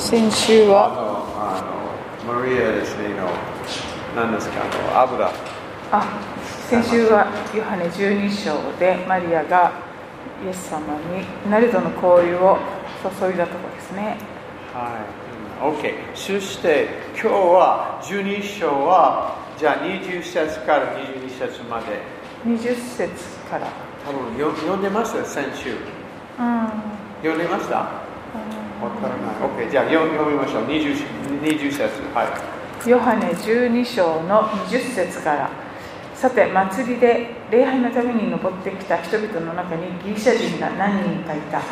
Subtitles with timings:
[0.00, 0.96] 先週あはの
[1.36, 3.28] あのマリアですねの
[4.16, 5.30] 何ですかあの油
[5.92, 6.18] あ
[6.68, 9.72] 先週はヨハネ12章でマリアが
[10.42, 10.80] イエス様
[11.14, 12.58] にナルドの香油を
[13.20, 14.16] 注いだところですね。
[14.72, 15.04] は
[15.60, 22.00] い、うん OK そして今日は12章はじゃあ20節から22節まで。
[22.46, 23.08] 20節
[23.50, 23.68] から。
[24.06, 25.72] 多分よ読んでました先週。
[25.72, 26.68] うん。
[27.22, 27.99] 読んでました？
[28.80, 29.66] わからない。
[29.66, 30.64] OK じゃあ読みましょう。
[30.64, 31.80] 20, 20節。
[32.14, 32.88] はい。
[32.88, 35.50] ヨハネ12章の20節から。
[36.14, 41.62] さて祭りで礼拝のために登ってきた人々の中にギリシャ人が何人かいた。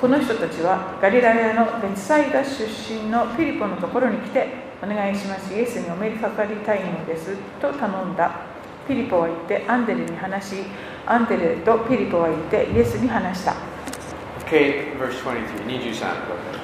[0.00, 4.48] この人たちはガリラヤのベツサイダ出身のピリポのところに来て
[4.82, 5.52] お願いします。
[5.52, 7.36] イエスにお目にかかりたいのです。
[7.60, 8.58] と頼んだ。
[8.88, 10.62] ピリポは言ってアンデレに話し
[11.04, 14.37] アンデレとピリポは言ってイエスに話した OK verse 23 23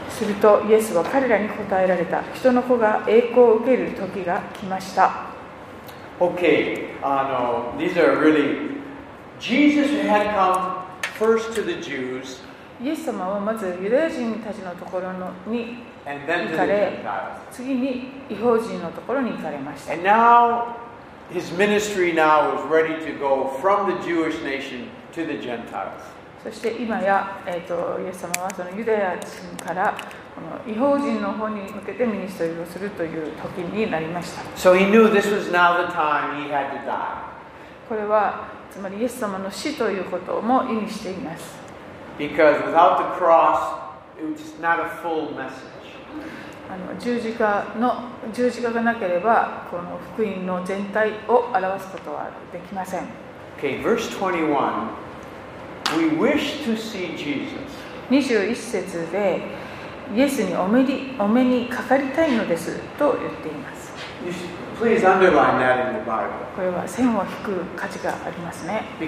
[0.09, 5.27] するとイエスは彼らに答えられた人の子が栄光を受ける時が来ました。
[12.83, 15.13] イエス様はまずユダヤ人たちのところ
[15.47, 15.79] に。
[17.51, 19.95] 次に異邦人のところに行かれました
[23.01, 26.14] to the Jewish nation to the Gentiles.
[26.45, 29.97] そして今や、えー、とイエス様はそのユダヤ人から
[30.35, 37.35] この違法人の方に向けてミニストリーをするという時になりました So he knew this was now the time he had to die.
[37.89, 41.57] これはつまりイエス様の死ということも意味しています
[42.19, 43.81] Because without the cross,
[44.19, 45.65] it was not a full message.
[46.71, 53.05] あの十字架の十字架がなければこの福音の全体を表すことはできません
[53.59, 55.04] Okay, verse 21
[58.11, 59.41] 21節で、
[60.15, 60.83] イエスにお目
[61.45, 63.93] に,かかりたいのですと言っています。
[64.79, 64.99] これ
[66.69, 68.83] は線を引く価値がありますね。
[68.99, 69.05] こ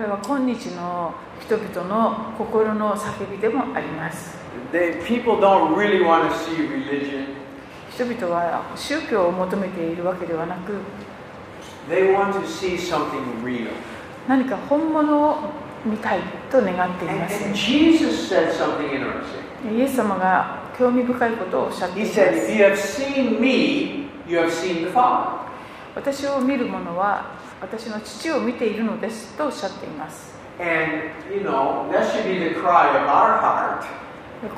[0.00, 4.36] れは今日の人々の心の叫びでもあります。
[7.90, 10.72] 人々は宗教を求めているわけではなく、
[11.88, 12.42] They want to.
[14.28, 15.36] 何か本物を
[15.84, 17.44] 見たいと願っています。
[19.68, 22.12] イエス様が興味深いことをおっしゃっています。
[25.94, 30.32] 私を見る者は私の父を見ているのですとおっしゃっています。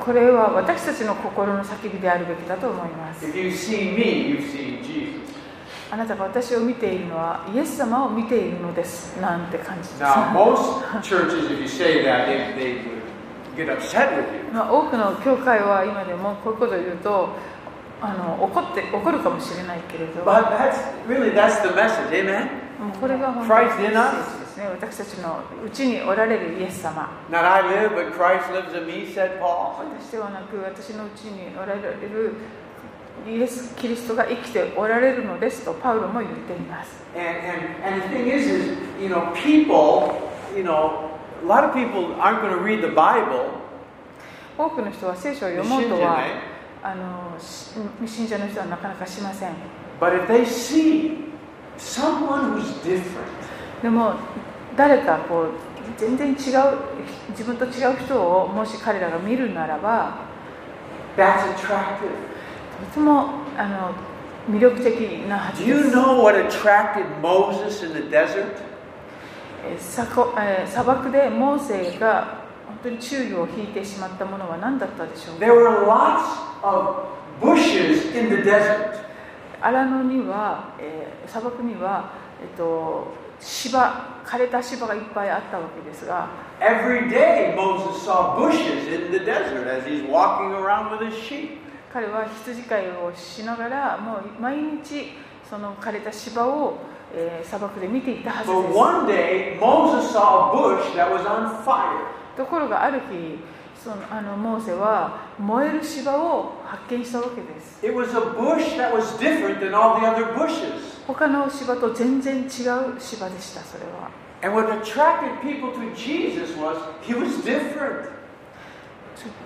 [0.03, 3.25] これは私たちの心の叫びであるべきだと思います。
[5.91, 10.01] あなたが私を見ているのはイエス様を見ているのですなんて感じです。
[14.51, 17.29] まあ多くの教会は今でもこういうことを言うと
[18.01, 20.23] あの怒って怒るかもしれないけれど。
[22.99, 23.69] これが本当に。
[24.71, 27.09] 私たちのうちにおられるイエス様。
[27.29, 28.51] Not I live, but Christ
[29.99, 32.33] 私ではなく私のうちにおられる。
[33.27, 37.03] イエス・キリストが生きておられるのですとパウロも言っています。
[44.57, 46.19] 多くの人は聖書を読もうとは、
[46.83, 47.35] あの
[48.07, 49.53] 信者の人はなかなかしません。
[53.81, 54.13] でも、
[54.77, 55.47] 誰かこう
[55.97, 56.35] 全然違う、
[57.29, 60.19] 自分と違う人をもし彼らが見るならば、
[62.87, 63.67] とてもあ
[64.49, 64.93] の魅力的
[65.27, 68.45] なは Do ずで you す know what attracted Moses in the desert?
[69.67, 76.23] えーさこえー砂漠でモーセが本当に注意を引いてしまったものは何だったでしょうか There were lots
[76.63, 77.05] of
[77.41, 79.03] bushes in the desert.
[79.61, 83.07] 荒野には、えー砂漠には、えっと、
[83.39, 86.27] 芝枯れた芝がいっぱいあったわけですが
[86.59, 91.64] Every day Moses saw bushes in the desert as he's walking around with his sheep.
[91.95, 95.13] 彼は羊飼いをしながらもう毎日
[95.49, 96.73] その枯れた芝を、
[97.13, 98.73] えー、砂漠で見ていたはずです。
[99.07, 99.57] Day,
[102.35, 103.39] ところがある日
[103.81, 107.79] そのあのモーセは燃える芝を発見したわけです。
[111.07, 112.49] 他の芝と全然違う
[112.99, 114.11] 芝でした、それは。
[114.43, 118.24] And what attracted people to Jesus was, he was different.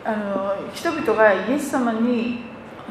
[0.04, 2.44] あの人々がイエス様に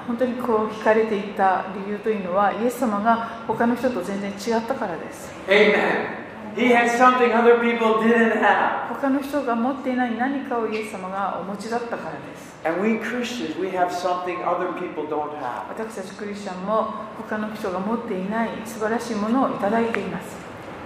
[0.06, 6.28] 本当にこう惹かれていた理由というのはイエス様が他の人と全然違ったからです Amen.
[6.56, 8.88] He had something other people didn't have.
[8.88, 15.68] 他の人が持っていない何かをイエス様がお持ちだったからです And we Christians, we have something other people don't have.
[15.68, 16.86] 私たちクリスチャンも
[17.18, 20.36] 他の人が持っていない素晴らしいものをいただいています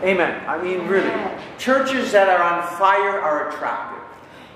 [0.03, 0.49] Amen.
[0.49, 1.11] I mean, really.
[1.59, 4.02] Churches that are on fire are attractive.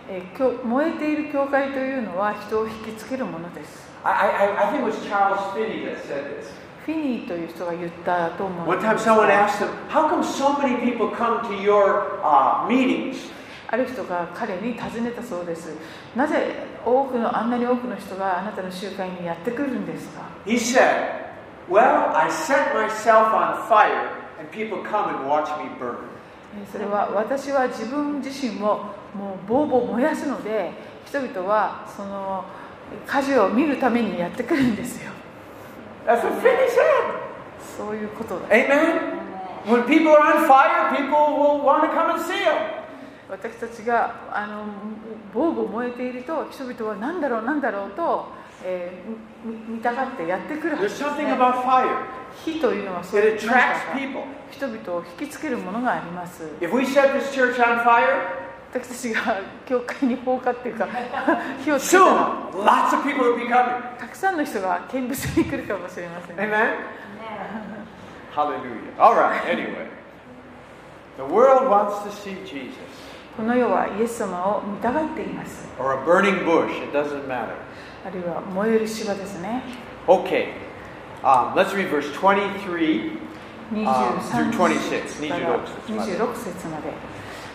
[0.09, 6.51] えー教燃えている教会というのは人を引きつけるものです I, I, I think it was Charles Finney that said this.
[6.85, 11.41] フィニーという人が言ったと思う One んで time す someone が asked him, How come so many people come
[11.43, 13.17] to your uh, meetings?
[13.69, 15.75] ある人が彼に尋ねたそうです
[16.15, 16.55] なぜ
[16.85, 21.25] 多くのあんなに多くの人があなたの集会にやってくるんですか He said,
[21.69, 25.97] Well, I set myself on fire and people come and watch me burn.
[26.57, 30.73] えーそれは私は自分自身ももうぼうぼう燃やすので
[31.07, 32.45] 人々はその
[33.07, 35.11] 火事を見るためにやってくるんですよ。
[37.77, 38.49] そういうことだ。
[38.49, 39.17] Amen?
[39.67, 42.47] When people are on fire, people will want to come and see you.
[43.29, 44.65] 私たちがあの
[45.35, 48.27] ぼうぼう燃えていると人々は何だろう何だろうと、
[48.65, 51.03] えー、見たがってやってくるはずです、
[52.45, 53.55] 火というのはそういうか
[54.51, 56.45] 人々を引きつけるものがあります。
[58.73, 60.87] 私たちが教会に放火っていうか
[61.65, 63.99] 火をつけたら soon lots of people will be coming.
[63.99, 66.75] たくさんの人が見物に来るかもしれません Amen.
[68.35, 68.93] Hallelujah.
[68.99, 69.89] All right, anyway.
[71.17, 72.75] The world wants to see Jesus
[73.37, 77.55] この世はイエス様を見たがっています or a burning bush, it doesn't matter.
[78.05, 79.63] あるいは燃える芝ですね
[80.07, 80.53] Okay,
[81.23, 83.19] um, let's read verse 23.
[83.73, 86.93] 23 through 26から26節まで26節まで、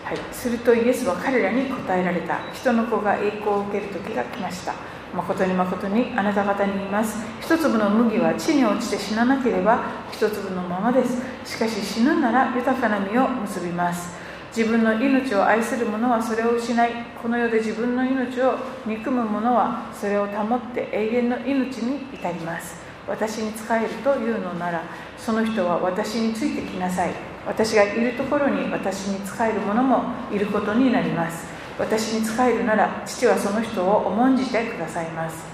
[0.04, 2.40] はい、するとイエスは彼らに答えられた。
[2.52, 4.74] 人の子が栄光を受ける時が来ました。
[5.14, 7.24] 誠に誠にあなた方に言います。
[7.40, 11.22] 一粒の麦は地に落ちて死ななければ一粒のままです。
[11.44, 14.16] しかし死ぬなら豊かな実を結びます。
[14.54, 16.90] 自分の命を愛する者はそれを失い
[17.22, 22.82] この世で自分の命を憎む者はそれを保って永遠の命に至ります。
[23.06, 24.82] 私に仕えるというのなら
[25.16, 27.31] その人は私についてきなさい。
[27.46, 31.46] 私がいるところに私に仕える者もいることになります
[31.78, 35.44] 私に仕えるなら父はその人を重んじてくださいます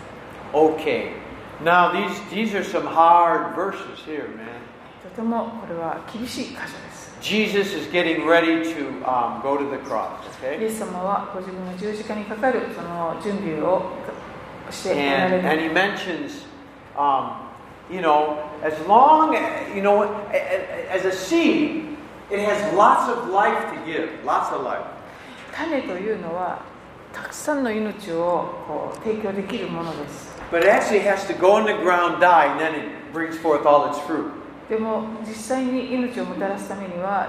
[0.53, 1.13] Okay,
[1.63, 4.49] now these, these are some hard verses here, man.
[5.03, 10.09] とてもこれは厳しい箇所です Jesus is getting ready to um, go to the cross,
[10.43, 10.65] イ okay?
[10.65, 13.93] エス様はご自分の十字架にかかるその準備を
[14.71, 16.47] しておられ And, and る he mentions,
[16.97, 17.48] um,
[17.92, 19.34] you know, as long,
[19.76, 21.84] you know, a- a- as a seed,
[22.32, 24.82] it has lots of life to give, lots of life.
[25.56, 26.60] 種というのは
[27.14, 33.66] たくさんの命をこう提供できるものです But it actually has to go in the ground, die, and then it brings forth
[33.68, 34.32] all its fruit.
[34.70, 37.28] でも実際に命をもたらすためには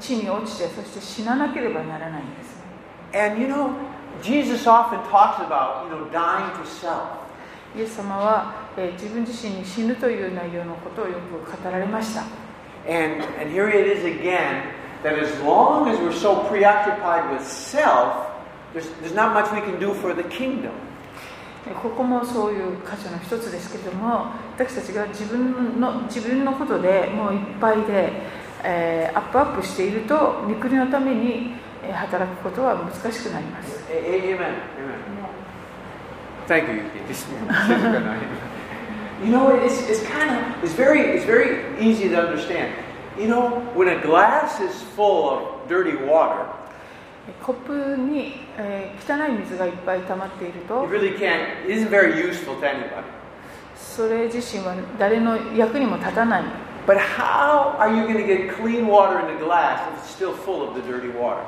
[0.00, 2.56] 地に落ちてそして死ななければならないんです
[3.12, 3.70] ね And you know,
[4.22, 7.21] Jesus often talks about, you know, dying to self.
[7.75, 12.23] イエス様は、えー自分自身に死ぬという内容のことをよく語られました
[12.85, 14.63] And, and here it is again
[15.03, 18.27] that as long as we're so preoccupied with self,
[18.73, 20.71] there's, there's not much we can do for the kingdom.
[21.65, 24.25] えここもそういう箇所の一つですけれども
[24.57, 28.11] 私たちが自分の自分のことでもういっぱいで、
[28.65, 34.37] えーアップアップしていると御国のためにえー働くことは難しくなります Amen.
[34.37, 34.92] Amen.
[36.46, 37.14] Thank you, Yuki.
[39.24, 42.74] you know, it's, it's kind of it's very it's very easy to understand.
[43.18, 46.46] You know, when a glass is full of dirty water,
[47.42, 53.04] コップに、えー汚い水がいっぱい溜まっている it と really can't it isn't very useful to anybody.
[53.76, 56.44] それ自身は誰の役にも立たない
[56.86, 60.32] But how are you going to get clean water in the glass if it's still
[60.32, 61.42] full of the dirty water?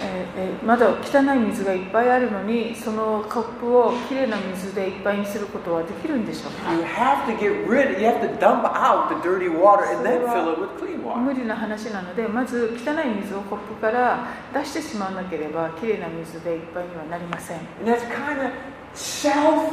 [0.00, 8.00] えーえーまだ汚い水がいっぱいあるのにそのコップをきれいな水でいっぱいにすることはできるんでしょうか？You have to get rid.
[8.00, 11.18] You have to dump out the dirty water and then fill it with clean water.
[11.20, 18.52] 無理な話なのでまず汚い水をコップから出してしまわなければきれいな水でいっぱいにはなりません And that's kind of
[18.94, 19.72] self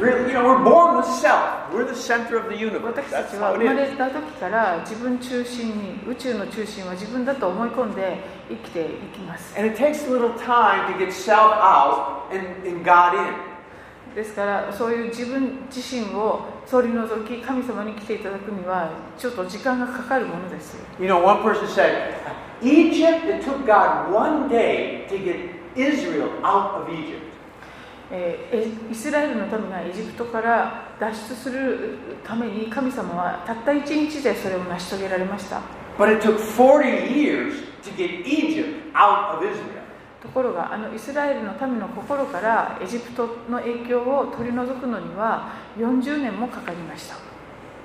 [0.00, 1.72] really, you know, we're born with self.
[1.72, 2.82] We're the center of the universe.
[2.84, 3.96] 私た That's ちは生ま it れ is.
[3.96, 13.34] た時から自分中心に宇宙の中心は自分だと思い込んで生きていきます And it takes a little time to get self out and, and God in.
[14.14, 22.14] ですからそういう自分自身を取り除き神様に来ていただくにはちょっと時間がかかるものです You know, one person said,
[22.62, 25.36] Egypt, it took God one day to get
[25.76, 27.27] Israel out of Egypt.
[28.10, 35.60] えイスラエルの民がエジプトから脱出するために神様はたった一日でそれを成し遂げられました
[35.98, 39.78] But it took 40 years to get Egypt out of Israel.
[40.22, 47.16] ところがあのイスラエルの民の心からエジプトの影響を取り除くのには40年もかかりました、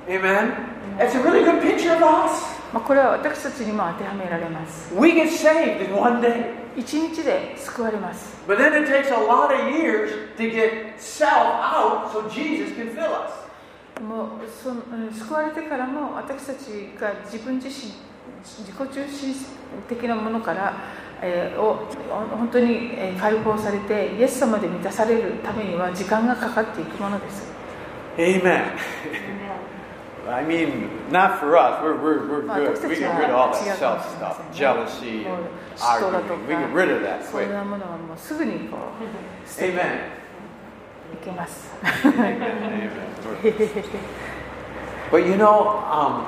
[0.07, 0.53] Amen?
[0.97, 2.63] That's a really good picture of us.
[2.73, 6.62] まあ、これは私たちにも当てはめられます We get saved in one day.
[6.75, 12.73] 一日で救われます But then it takes a lot of years to get self out so Jesus
[12.75, 13.43] can fill us.
[14.01, 17.93] もうそのうん救われてからも私たちが自分自身
[18.43, 19.35] 自己中心
[19.87, 20.73] 的なものから、
[21.21, 21.87] えーを
[22.37, 27.51] 本当にえー解放されてイエス様で満たされるためには時間がかかっていくものです
[28.17, 28.63] Amen.
[30.28, 31.80] I mean, not for us.
[31.82, 32.76] We're, we're, we're まあ good.
[32.76, 34.52] 私た We ち get は rid of all 違 that うかも self しれま stuff, せんね
[34.52, 36.28] jealousy もう and 嫉妬だ arguing.
[36.28, 37.64] と We get rid of that そういう quick.
[37.64, 40.00] ものはもうすぐにこう捨ててい Amen.
[41.24, 41.70] けます。
[42.04, 42.90] Amen.
[45.10, 46.26] But you know, um,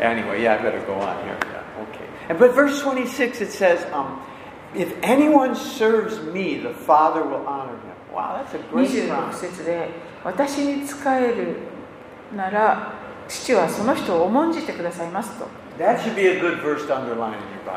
[0.00, 1.38] anyway, yeah, I better go on here.
[1.50, 2.04] Yeah, okay.
[2.28, 4.20] And, but verse 26 it says, um,
[4.74, 7.94] if anyone serves me, the Father will honor him.
[8.12, 9.36] Wow, that's a great 26 promise.
[9.40, 9.88] 節で
[10.24, 11.56] 私に仕える
[12.35, 12.93] なら
[13.27, 15.45] 父はその人を重んじてくださいますと。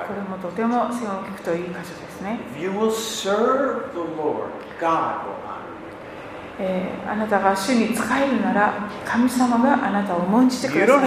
[0.06, 2.38] これもとても背を聞くといい箇所ですね。
[6.60, 11.00] えー、あなたが主に仕えるなら神様があなたを重んじてください。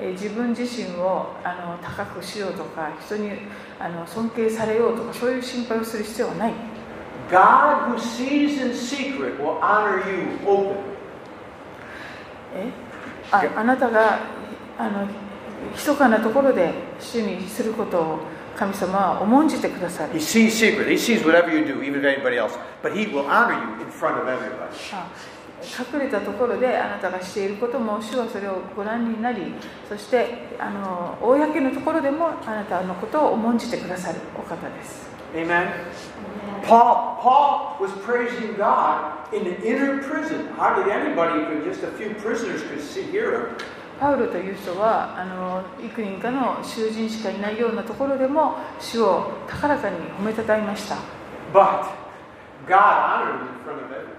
[0.00, 3.30] えー、自分自身をあの高くしようとか人に
[3.78, 6.52] あの尊敬されようとかそういう心配をする必要はない。
[12.54, 12.70] え？
[13.32, 14.20] あ,なたが
[14.78, 15.08] あの
[15.72, 18.18] 密かなところで主にすることを
[18.56, 20.12] 神様は重んじてくださる。
[25.64, 29.54] 隠れたところであなたがしていることも主はそれをご覧になり、
[29.88, 35.13] そしてあの公のところでもあなたのことを重んじてくださるお方です。
[35.34, 35.72] Amen.
[36.62, 40.46] Paul, Paul was praising God in an inner prison.
[40.56, 43.56] Hardly anybody could, just a few prisoners could see, hear him.
[43.98, 50.96] パウロという人はあの幾人かの囚人しかいないようなところでも主を高らかに褒めたたえました、
[51.52, 51.84] But
[52.66, 54.14] God honored him in front of everybody.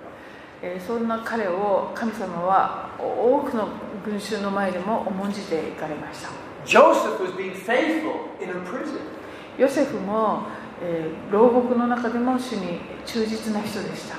[0.61, 3.67] えーそんな彼を神様は多くの
[4.05, 6.29] 群衆の前でも重んじていかれました
[6.65, 8.99] Joseph was being faithful in a prison.
[9.57, 10.43] ヨセフも、
[10.81, 14.15] えー、牢獄の中でも主に忠実な人でした。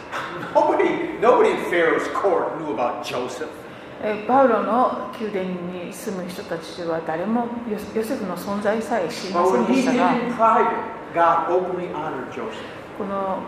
[4.27, 10.13] パウロの宮殿に住む人たちでは誰もヨ,セフの存在さえ知りませんでしたが
[12.99, 13.41] この本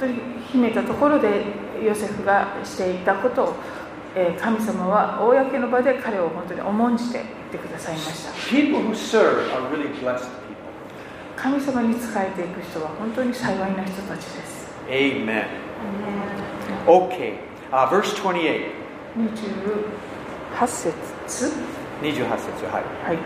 [0.00, 0.14] 当に
[0.50, 1.44] 秘めたところで
[1.84, 3.54] ヨセフがしていたことを、
[4.14, 8.32] えー、神様は公の場で彼を本当に重んじていってくださいました。
[11.40, 14.68] 神様に仕えていく人は本当に幸いな人たちです。
[14.90, 15.46] Amen.
[16.86, 17.38] Okay,
[17.72, 18.68] uh, verse 28.
[19.16, 20.92] 28節
[22.02, 22.84] 28節はい。
[23.04, 23.18] はい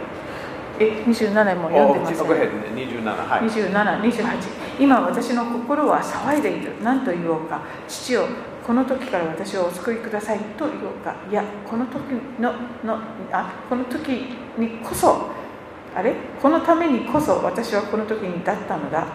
[0.80, 2.50] え27も読んでます Oh, ahead.
[2.74, 3.42] 27はい。
[3.48, 6.72] 27、28今私の心は騒いでいる。
[6.82, 7.62] 何と言おうか。
[7.88, 8.28] 父よ
[8.64, 11.16] この時から私をお救いくださいと言おうか。
[11.28, 12.00] いやこの時
[12.40, 12.52] の
[12.84, 13.00] の
[13.32, 14.08] あこの時
[14.56, 15.30] にこそ
[15.94, 16.14] あれ？
[16.42, 19.06] このためにこそ私はこの時に立ったのだ。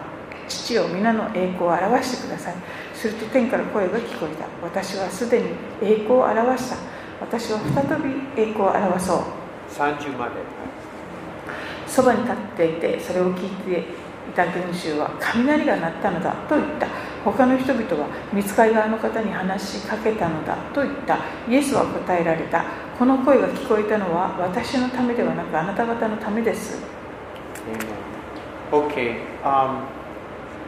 [0.48, 2.56] 父よ皆の栄光を表してください。
[2.94, 4.48] すると天から声が聞こえた。
[4.64, 5.50] 私はすでに
[5.82, 6.78] 栄光を表した。
[7.22, 9.20] 私は再び栄光を表そう。
[9.70, 10.36] 30まで。
[11.86, 13.84] そばに立っていてそれを聞いて
[14.30, 16.88] いた群衆は雷が鳴ったのだと言った
[17.24, 21.20] 他の人々は見つかり側の方に話しかけたのだと言った
[21.50, 22.64] イエスは答えられた
[22.98, 26.80] この声が聞こえたのは私のためではなくあなた方のためです.
[28.72, 29.88] Okay, um,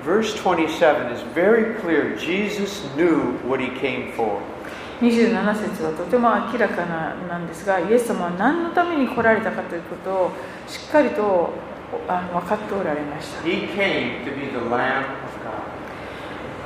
[0.03, 2.15] verse 27 is very clear.
[2.17, 4.41] Jesus knew what he came for.
[5.01, 10.31] 27節はとても明らかななんですがイエス様は何のために来られたかということを
[10.67, 11.49] しっかりと
[12.07, 13.43] あの分かっておられました。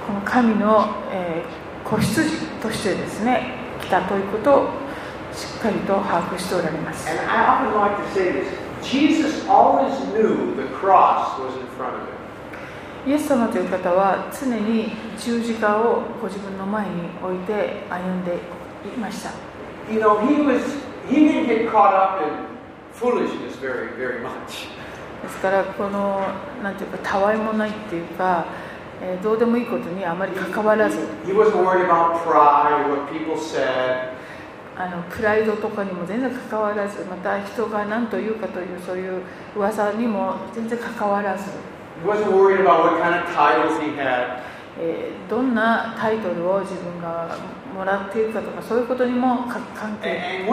[0.06, 2.30] この神の、えー、子羊
[2.62, 4.70] としてですね、来たということを
[5.34, 7.08] しっかりと把握しておられます。
[13.08, 18.36] イエス様という方は常に十字架をご自分の前に置いて歩んで
[18.86, 19.32] いました。
[25.26, 26.22] ですからこの
[26.62, 28.46] なんていうかたわいもないっていうか、
[29.02, 31.00] えー、どうでもいいことにあまり関わらず
[32.24, 34.16] pride,
[34.78, 39.22] あのプライドとかにも全然関わらずまた人が何と言うかというそういう
[39.56, 41.46] 噂にも全然関わらず。
[44.78, 47.38] え、え、どんなタイトルを自分が
[47.74, 50.44] もらっているかとかそういうことにも関係。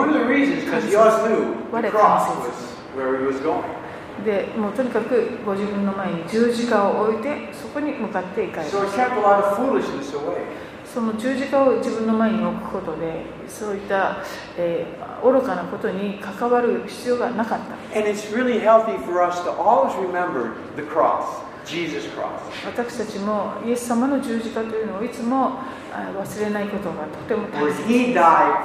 [4.25, 10.43] でもうとにかくご自分の前に十字架を置いてそこに向かっていかれる So he kept a lot of foolishness away.
[10.85, 14.17] その十字架を自分の前に置くことでそういった、
[14.57, 22.41] えー愚かなことに関わる必要がなかった And it's really healthy for us to always remember the cross, Jesus' cross.
[22.65, 25.59] 私たちもイエス様の十字架というのをいつも
[25.93, 28.13] あ忘れないことがとても大切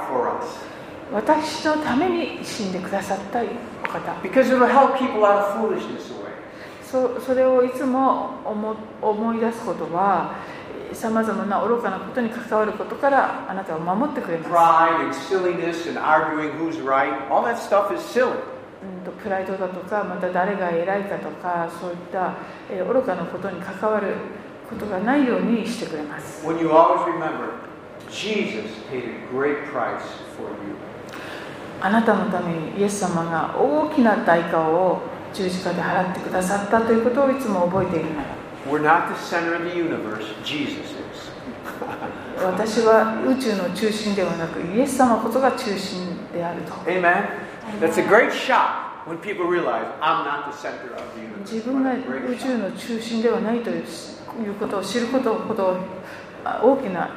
[0.09, 0.68] for us.
[1.13, 3.47] 私のために死んでくださった方。
[6.83, 8.31] そ,それをいつも
[9.01, 10.35] 思,い出すことは、
[10.93, 14.51] さまざまな愚かなことに関わることからあなたを守ってくれます。
[19.23, 22.33] プライドだとか、また誰が偉いかとか、そういった
[22.91, 24.13] 愚かなことに関わる
[24.69, 26.45] ことがないようにしてくれます。
[31.81, 35.01] あなたのためにイエス様が大きな代価を
[35.33, 38.39] 十字架で払ってくださったということをいつも覚えているなら
[42.43, 46.73] 私は宇宙の中心ではなくイエス様こそが中心であると。
[51.41, 53.83] 自分が宇宙の中心ではないという
[54.59, 55.77] ことを知ることほど
[56.61, 57.09] 大きな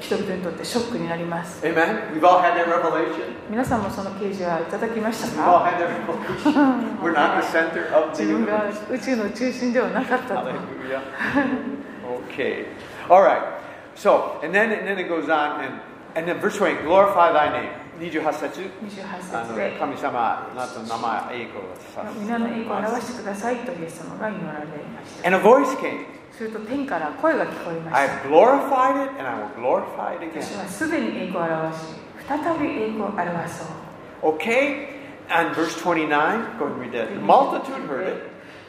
[0.00, 1.64] 人々にとってショックになります。
[3.50, 5.42] 皆さんもその刑事はいただきました
[8.10, 10.34] 自分が宇宙の中心ではなかった。
[22.18, 24.66] 皆の栄光を表してくださいとイエス様が祈られ。
[26.36, 31.80] すると天から声が聞こえました have glorified it and I will glorify it 私.はすでに栄光を表し
[32.28, 34.88] 再び栄光を表そう Okay?
[35.28, 37.08] And verse 29, go and read that.
[37.12, 38.22] The multitude heard it,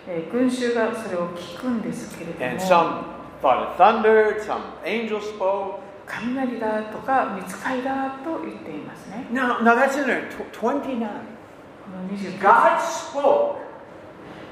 [0.07, 3.03] えー群衆がそれを聞くんですけれど and も some
[3.41, 5.79] thought it thundered, some angels spoke.
[6.07, 10.99] 雷だとか見つかりだと言っていますね Now, now that's in there, tw- 29.
[10.99, 13.57] この29 God spoke.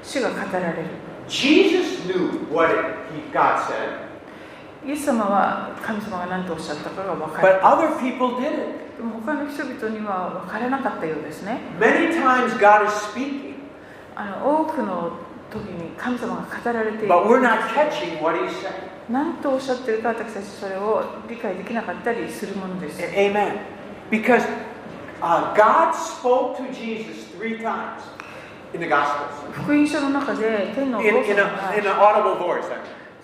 [0.02, 0.88] 主が語られる
[1.27, 2.77] Jesus knew what it,
[3.13, 4.09] he, God said,
[4.85, 8.97] イエス様は神様が何とおっしゃったかが分かる but other people didn't.
[8.97, 13.53] でも他の人々には分からなかったようですね Many times God is speaking,
[14.15, 15.11] あの多くの
[15.51, 18.89] 時に神様が語られている but we're not catching what he's saying.
[19.09, 23.59] 何とおっしゃってるか私たちそれを理解できなかったりするものです A- Amen.
[24.09, 24.43] Because
[25.21, 28.01] uh, God spoke to Jesus three times
[29.52, 31.72] 福音書の中で天の御子様が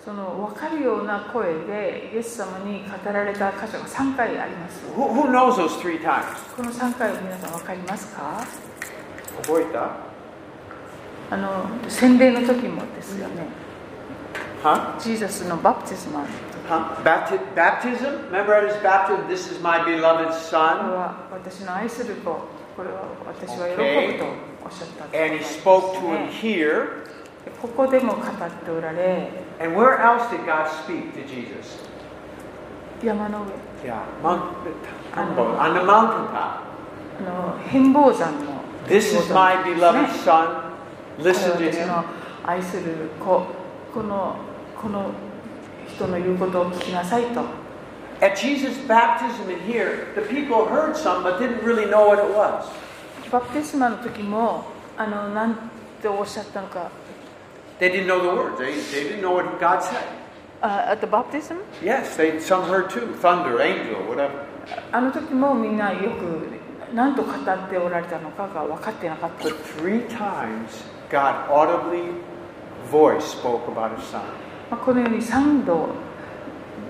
[0.03, 4.81] その分かるような声でイエス様に語られた箇所が3回あります。
[4.93, 5.31] この
[6.71, 8.45] 3回を皆さん分かりますか？
[9.43, 9.95] 覚えた？
[11.31, 13.47] あの洗礼の時もですよね。
[14.61, 16.25] はジーザスのバプティスマン。
[17.03, 18.43] バプティズムこれ
[20.97, 22.52] は私の愛する子。
[22.75, 24.13] これは私は喜 Okay.
[24.13, 24.25] ぶと
[24.65, 27.03] おっしゃったと And he spoke to him here.
[27.61, 28.23] ここでも語っ
[28.63, 29.29] ておられ
[29.61, 31.79] And where else did God speak to Jesus?
[33.03, 34.53] 山の上 Yeah, Mount,
[35.13, 36.33] on the mountaintop.
[36.33, 36.61] あ
[37.21, 40.71] の変貌山の This is my beloved ね son.
[41.19, 41.87] Listen は to 私 him.
[41.87, 42.03] の
[42.45, 42.83] 愛する
[43.19, 43.45] 子
[43.93, 44.35] この
[44.81, 45.11] この
[45.87, 47.41] 人の言うことを聞きなさいと
[48.22, 52.34] At Jesus' baptism in here, the people heard some but didn't really know what it
[52.34, 52.66] was.
[53.30, 54.64] バプテスマの時も
[54.96, 56.90] あのなんておっしゃったのか
[57.78, 58.58] They didn't know the words.
[58.58, 60.02] They, they didn't know what God said.
[60.60, 63.14] あ at the baptism Yes, they some heard too.
[63.20, 64.44] Thunder, angel, whatever.
[64.90, 66.48] あの時もみんなよく
[66.94, 72.14] 何と語っておられたのかが分かってなかった But three times, God audibly
[72.90, 74.22] voice spoke about his son.
[74.70, 75.90] まあこのように3度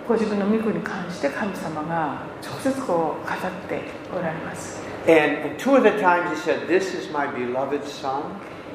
[0.08, 3.82] ご自分の御子に関して神様が直接こう語って
[4.14, 4.82] おられます。
[5.06, 5.54] Said,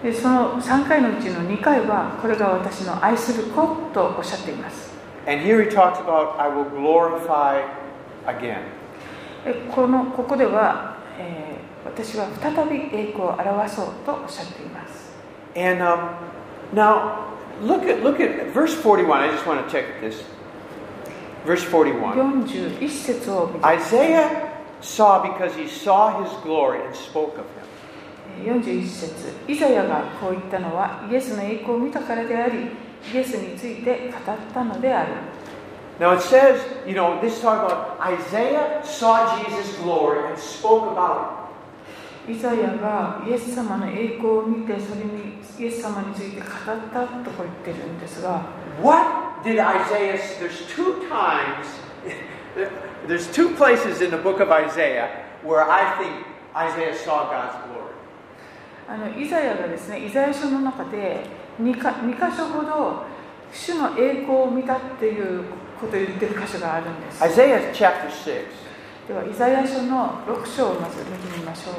[0.03, 4.93] でその3回のうちの2回は、これが私の愛する子とおっしゃっています。
[5.27, 5.95] About,
[9.75, 15.13] このここでは、え、私は再び栄光を表そうとおっしゃっています。
[15.57, 16.11] And, um,
[16.73, 17.25] now,
[17.63, 19.13] look at, look at verse 41.
[19.13, 20.38] I just want to check this.
[21.47, 22.15] Verse 41.
[22.15, 27.69] 41節を見て Isaiah saw because he saw his glory and spoke of him.
[28.45, 32.69] 41節イザヤがこう言ったのはイエスの栄光を見たからであり
[33.13, 35.13] イエスについて語ったのである
[35.99, 40.93] Now it says, you know, this is talking about Isaiah saw Jesus' glory and spoke
[40.93, 41.49] about
[42.29, 46.49] イザヤがイエス様の栄光を見てそれにイエス様について語っ
[46.93, 48.68] たとこう言ってるんですが it.
[48.81, 51.67] What did Isaiah, there's two times,
[53.07, 57.89] there's two places in the book of Isaiah where I think Isaiah saw God's glory.
[58.89, 61.27] あのイザヤがですねイザヤ書の中で
[61.61, 63.03] 2, か2箇所ほど
[63.53, 65.45] 主の栄光を見たっていう
[65.79, 68.47] ことを言ってる箇所があるんです Isaiah chapter 6.
[69.09, 71.75] ではイザヤ書の6章をまず見てみましょう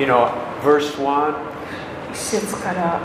[0.00, 1.34] You know, verse 1,
[2.12, 2.98] 一節から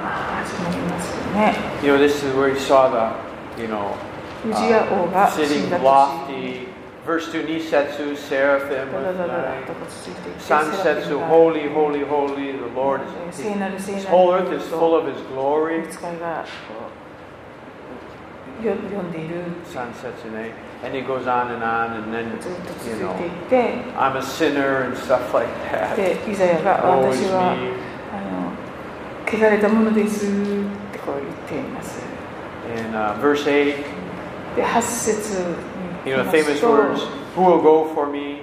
[0.44, 3.94] 始まりますよね you know, this is where he saw the, you know,
[4.50, 6.68] ウジヤ王 uh, が死 sitting んだ年 lofty.
[7.06, 9.66] Verse 2, Nisetsu, seraphim, ダダダダ with ダ nine.
[9.68, 13.44] とこついていて Sansetsu, holy, holy, holy, the Lord is.
[13.44, 15.88] 聖なる聖なる His whole earth is full of His glory.
[15.88, 16.90] 使いがこ
[18.64, 19.36] うよ読んでいる
[19.72, 20.52] Sansetsu, ne?
[20.84, 24.22] and he goes on and on, and then, ずっと続 you いて know, いって I'm a
[24.22, 25.96] sinner and stuff like that.
[25.96, 27.70] でイザヤが Woe 私 is は me.
[29.28, 30.30] 汚れたものですっ
[30.92, 32.00] てこう言っています
[32.78, 33.76] In uh, verse 8,
[34.56, 35.40] で8節
[36.06, 38.42] に you know, 来 the famous と words, Who will go for me?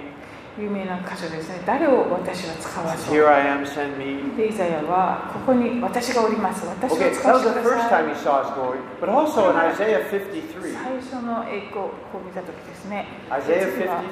[0.59, 4.37] 有名な箇所ですね誰を私は使わそう Here I am, send me.
[4.37, 8.43] でイザヤはここに私がおります私を Okay, 使 that わ was せて the くだ first さ time い he saw
[8.43, 10.73] his glory, but also in Isaiah 53.
[10.73, 11.91] 最初の栄光を
[12.23, 14.03] 見た時ですね Isaiah 次は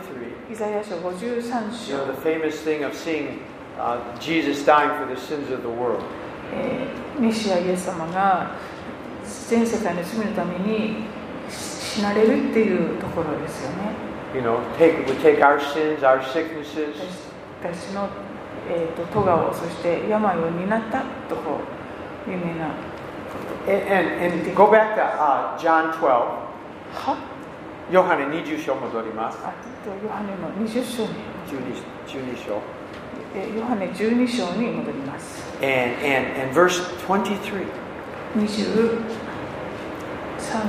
[0.50, 0.52] 53.
[0.52, 3.38] イザヤ書53 You 章 know, the famous thing of seeing
[3.80, 6.02] uh, Jesus dying for the sins of the world.
[6.54, 8.56] えーメシアイエス様が
[9.48, 11.04] 全世界の罪のために
[11.48, 16.96] 死なれるっていうところですよね You know, take, would take our sins, our sicknesses,
[17.62, 18.08] 私の、
[18.70, 21.60] えー、と咎をそして病を担ったとこ
[22.28, 22.72] う有名な
[23.68, 26.08] and, and, and go back to uh, John 12.
[26.08, 27.18] は
[27.92, 29.38] ヨハネ20章戻ります。
[29.44, 31.10] あとヨハネの20章に
[31.46, 32.81] 12, 12章。
[33.36, 37.66] えーヨハネ12章に戻ります And, and, and verse 23.
[38.34, 39.00] 23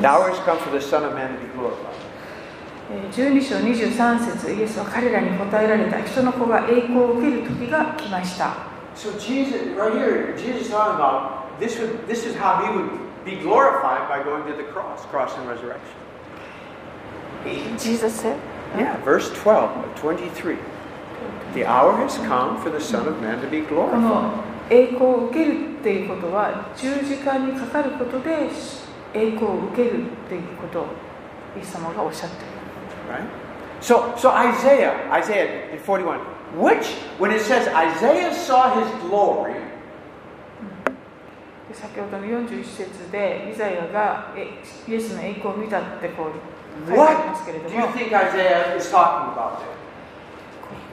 [0.00, 1.92] The hour has come for the Son of Man to be glorified.
[2.90, 8.54] えー12章23節イエスは彼らに答えられた人の子が栄光を受ける時が来ました
[8.94, 12.90] So Jesus, right here, Jesus is talking about this, would, this is how he would
[13.24, 15.96] be glorified by going to the cross, cross and resurrection.
[17.78, 18.38] Jesus said
[18.76, 20.56] Yeah, verse 12 of 23.
[21.53, 24.01] The hour has come for the Son of Man to be こ glorified.
[24.01, 24.31] の
[24.69, 28.49] 栄光を受けるっていうことは十字架にかかることで
[29.13, 30.85] 栄光を受けるっていうことを
[31.55, 32.57] イエス様がおっしゃっている
[33.09, 33.23] Right?
[33.79, 36.19] So, so Isaiah, Isaiah in 41,
[36.59, 39.53] which, when it says Isaiah saw his glory,
[41.69, 44.47] で先ほどの41節でイザヤがえ
[44.89, 49.67] イエスの栄光を見たってこう書いてありますけれ what ど do you も think Isaiah is talking about there?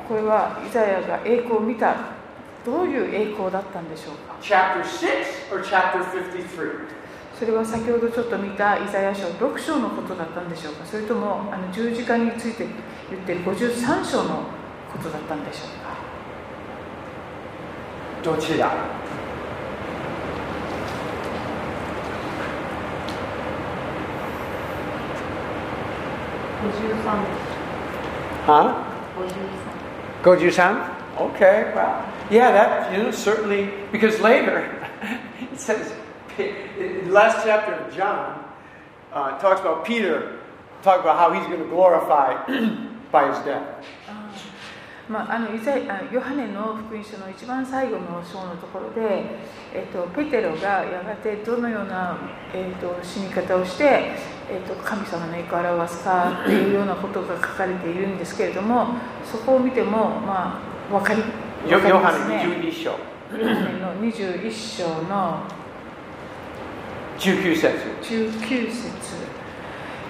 [0.09, 1.95] これはイザヤが栄光を見た
[2.65, 6.89] どういう栄光だったんでしょうか？Chapter 6 or chapter 53?
[7.39, 10.85] それは先ほどちょっと見たイザヤ書6章のことだったんでしょうか？
[10.85, 12.65] それともあの十字架について
[13.09, 14.43] 言ってる53章の
[14.91, 15.69] ことだったんでしょう
[18.33, 18.35] か？
[18.35, 18.73] どちら
[28.45, 28.73] ？Huh?
[29.15, 29.68] 53?
[31.17, 34.87] Okay, well, yeah, that, you know, certainly, because later,
[35.51, 35.93] it says,
[36.37, 38.43] in the last chapter of John,
[39.13, 40.39] uh, talks about Peter,
[40.81, 42.35] talk about how he's going to glorify
[43.11, 43.63] by his death.
[45.09, 49.25] まあ、あのイザヤあヨハネの福音書の一番最後の章のところで、
[49.73, 52.15] えっと、ペテロがやがてどのような、
[52.53, 54.11] えっと、死に方をして、
[54.49, 60.59] えっと、神様の栄光を表すかっていうようなことが書かれているんですけれどもそこを見ても、ま
[60.89, 62.43] あ、分かりますね。
[62.45, 65.43] 22章、ヨハネの21章の
[67.19, 67.67] 19節。
[68.01, 69.29] 19節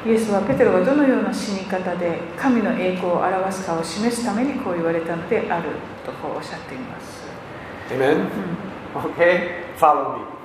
[0.05, 5.71] イエスはペテロがどのような死に方で神の栄光を表すかを示すためにこう言われたのである
[6.05, 7.27] とこうおっしゃっています。
[7.89, 8.15] Amen?
[8.15, 10.38] うん Okay, follow me.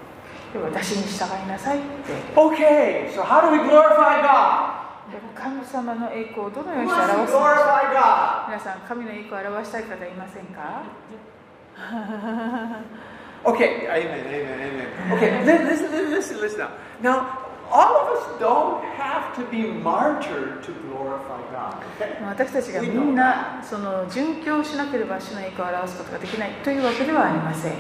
[0.55, 2.13] で私に従いなさいって。
[2.35, 4.73] Okay, so how do we glorify God?
[5.11, 8.47] で神様の栄光をどのようにして表すのか glorify God?
[8.49, 10.83] 皆さん、神の栄光を表したい方いませんか
[13.45, 14.89] Okay, amen, amen, amen.
[15.19, 16.71] Okay, li- listen, listen, listen, now.
[17.03, 17.39] Now,
[17.71, 21.77] all of us don't have to be martyred to glorify God.
[22.01, 22.25] Okay?
[22.25, 27.73] 私たちがみんなその殉教しなければ主の栄光を表すことができないというわけではありません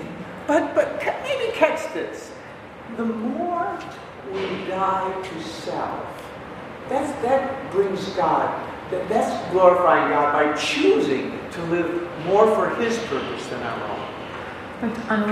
[0.46, 2.33] But but maybe catch this.
[2.96, 3.78] The more
[4.32, 6.00] we die to self,
[6.88, 8.48] that's that brings God.
[8.90, 11.90] That, that's glorifying God by choosing to live
[12.26, 14.00] more for His purpose than our own.
[15.08, 15.26] あの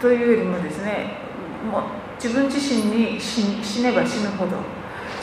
[0.00, 1.16] というよりもですね
[1.70, 1.82] もう
[2.22, 4.56] 自分自身に死死ねば死ぬほど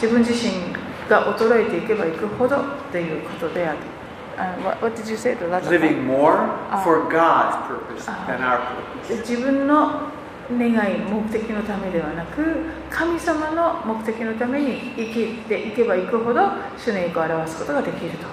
[0.01, 0.73] 自分自身
[1.09, 3.77] が衰えていけばいくほどということである。
[4.39, 5.35] あ what, did you say?
[5.69, 6.81] Living more Ah.
[6.83, 8.25] for God's purpose Ah.
[8.27, 8.59] than our
[9.07, 9.29] で purpose.
[9.29, 10.09] 自分の
[10.50, 12.42] 願い目的のためではなく
[12.90, 18.26] 神様の目的のために生きていけばいくほど主の栄光を表すことができると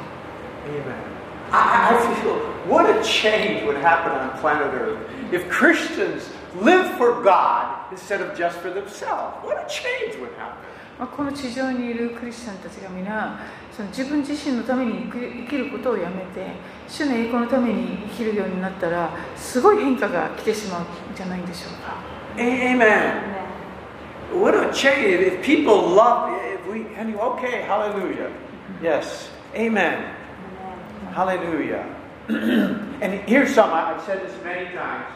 [0.70, 1.20] Amen.
[1.52, 2.36] I, I I feel
[2.68, 5.00] what a change would happen on planet Earth
[5.32, 6.30] if Christians
[6.62, 9.38] lived for God instead of just for themselves.
[9.44, 10.64] What a change would happen.
[10.99, 13.41] まあこの地上にいるクリスチャンたちが皆
[13.73, 16.53] その自分自身のために生きることをやめて
[16.89, 20.85] 主の栄光のために生きるようになったらすごい変化が来てしまうん
[21.17, 23.35] じゃないんでしょうか Amen.
[24.35, 26.31] What a change if people love.
[26.33, 28.29] If we and you- okay, hallelujah.
[28.83, 30.05] Yes, amen.
[31.15, 31.85] Hallelujah.
[32.29, 33.71] and here's some.
[33.73, 35.07] I've said this many times.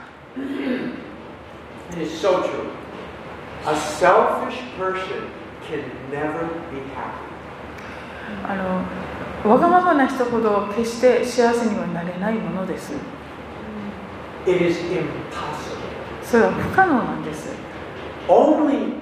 [1.92, 2.70] It is so true.
[3.66, 5.37] A selfish person
[8.44, 8.54] あ
[9.44, 12.92] のわがままな人ほど決して幸せにはなれないものです。
[16.22, 17.50] それは不可能なんです。
[18.28, 18.94] Only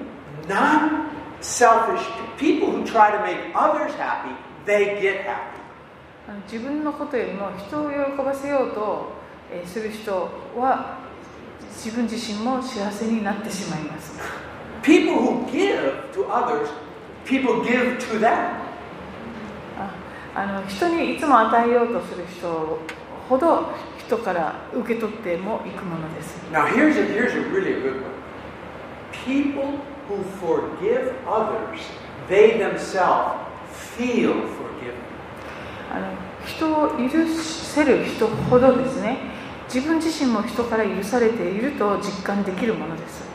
[6.51, 9.13] 自分のことよりも人を喜ばせようと
[9.65, 10.99] する人は
[11.69, 14.46] 自分自身も幸せになってしまいます。
[14.87, 16.69] People who give to others,
[17.25, 18.55] people give to them.
[19.77, 19.91] あ
[20.33, 22.79] あの人にいつも与えようとする人
[23.27, 23.67] ほど
[23.99, 28.13] 人から受け取ってもいくものです Now here's a here's a really good one.
[29.25, 31.81] People who forgive others,
[32.29, 33.35] they themselves
[33.97, 34.95] feel forgiven.
[35.91, 36.13] あの
[36.45, 39.17] 人を許せる人ほどですね
[39.67, 43.26] 自分自身も人から許されていると実感できるものです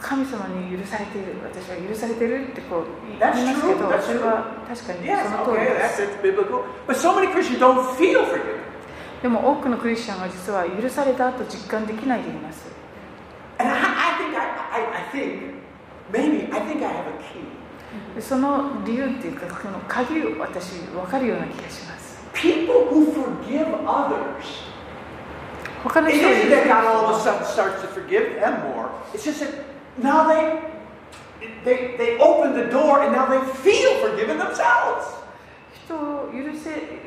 [0.00, 3.20] 神様に許されている、私は許されているってこう言い
[3.54, 6.02] すけど、そは確かにその通りです。
[9.22, 12.66] でも多くのクリスチャンは実は許されたと実感できないでいます。
[18.20, 22.18] その理由っていうか、その鍵を私、わかるような気がします。
[25.84, 26.68] 他の人に言ってく。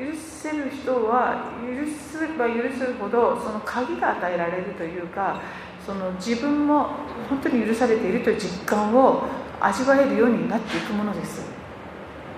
[0.02, 5.40] 許せる人は許すれば許せるほどその鍵が与えられるというか
[5.86, 6.88] その自分も
[7.28, 9.24] 本当に許されているという実感を
[9.60, 11.44] 味わえるようになっていくものです。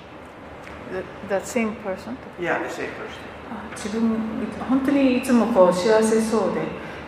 [0.93, 3.21] The, the same person Yeah, the same person.
[3.52, 4.17] あ自分
[4.69, 6.62] 本当にいつもこう幸せそうで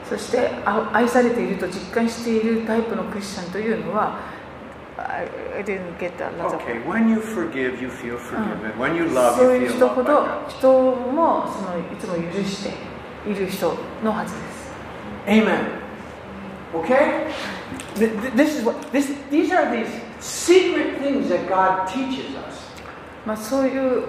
[0.09, 4.19] そしてあ愛されていると実感しているタイプのクリスチャンというのは
[4.97, 5.27] I,
[5.63, 8.77] didn't get that last Okay, when you forgive, you feel forgiven.
[8.77, 12.73] When you love, そういう人ほど.人もそのいつも許して
[13.29, 14.71] いる人のはずです
[15.27, 15.82] Amen.
[16.73, 17.27] Okay?
[17.95, 19.13] Th- th- This is what this.
[19.29, 19.87] These are these
[20.19, 22.73] secret things that God teaches us.
[23.25, 24.03] まあ、そういう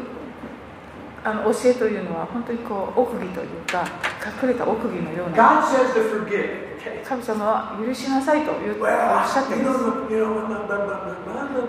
[1.22, 3.84] あの教えというのは本当にこう奥義というか
[4.42, 6.74] 隠れた奥義のような God says to forgive.
[7.06, 9.78] 神様は許しなさいと言うおっしゃって you ます.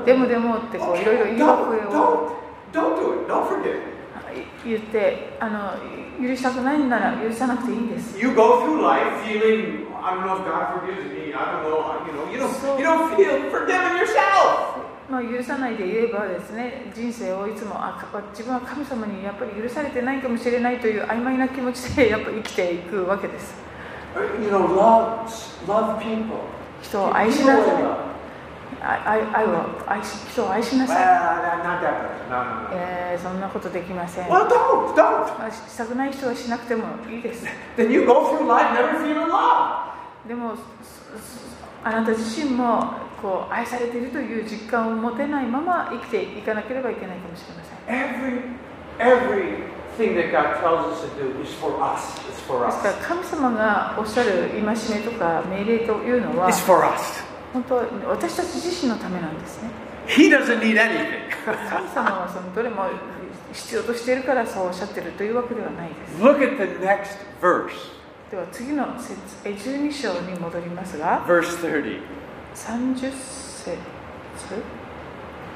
[0.06, 2.32] でもでもってこういろいろ言い訳 don't, を
[2.74, 3.32] don't, don't do it.
[3.32, 3.80] Don't forgive.
[4.66, 11.34] 言ってあの許したくないんなら許さなくていいんです You go through life feeling, I don't know if God forgives me.
[11.34, 12.06] I don't know.
[12.06, 14.86] You know, you don't, you don't feel forgiven yourself.
[15.10, 23.54] まあ、許さないで言えばですね人生をいつもあか自分は神様にやっぱり許されてないかもしれないという曖昧な気持ちでやっぱ生きていくわけです
[24.42, 25.28] You know, love,
[25.68, 26.38] love people.
[26.82, 28.15] 人を愛しなさい
[28.82, 29.50] 愛愛を
[29.88, 30.98] 愛し人を愛しなさい。
[32.74, 34.30] ええ、そんなことできません。
[35.40, 37.46] あしたくない人はしなくてもいいです。
[40.28, 40.54] でも
[41.84, 47.96] あなた自身もこう愛されているという実感を持てないまま生きていかなければいけないかもしれません。
[52.68, 54.74] ですから神様がおっしゃる戒め
[55.06, 56.48] とか命令というのは、
[57.56, 57.76] 本当
[58.10, 59.70] 私たち自身のためなんですね。
[60.08, 61.32] He doesn't need anything.
[61.48, 62.84] 神様はそのどれも
[63.54, 66.22] 必要としているからそうおっしゃっているというわけではないです。
[66.22, 67.72] Look at the next verse.
[68.30, 69.16] では次の節
[69.46, 72.02] え12章に戻りますが Verse 30.
[72.54, 73.78] 30節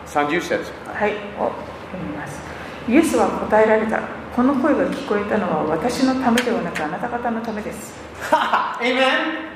[0.08, 0.72] 30節。
[0.88, 1.52] はい、を
[1.92, 2.40] 読みます。
[2.88, 4.00] イエスは答えられた。
[4.34, 7.94] この声が聞こえたのは私のためではなくあなた方のためです。
[8.80, 9.49] Amen?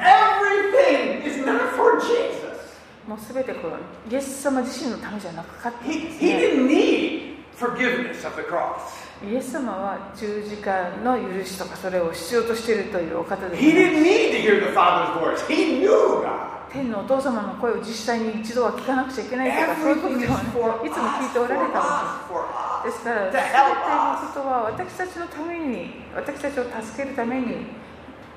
[0.00, 2.40] Everything is not for Jesus.
[3.06, 6.38] もうすべてこうイエス様自身のためじゃなくかってい He, るんです he ね。
[6.38, 8.80] didn't need forgiveness of the cross.
[9.22, 15.46] イエス様は十字架の許しとかそれを必要としているというお方で He す、ね、didn't need to hear the Father's voice.
[15.46, 15.88] He knew
[16.22, 16.60] God.
[16.72, 20.38] 天のお父様の声を実際に一度は聞かなくちゃいけないとかそういうことを、ね、いつも
[21.18, 22.98] 聞いておられたわけです。
[22.98, 23.42] ですから、全ての.
[24.32, 27.66] ことは私たちのために、私たちを助けるために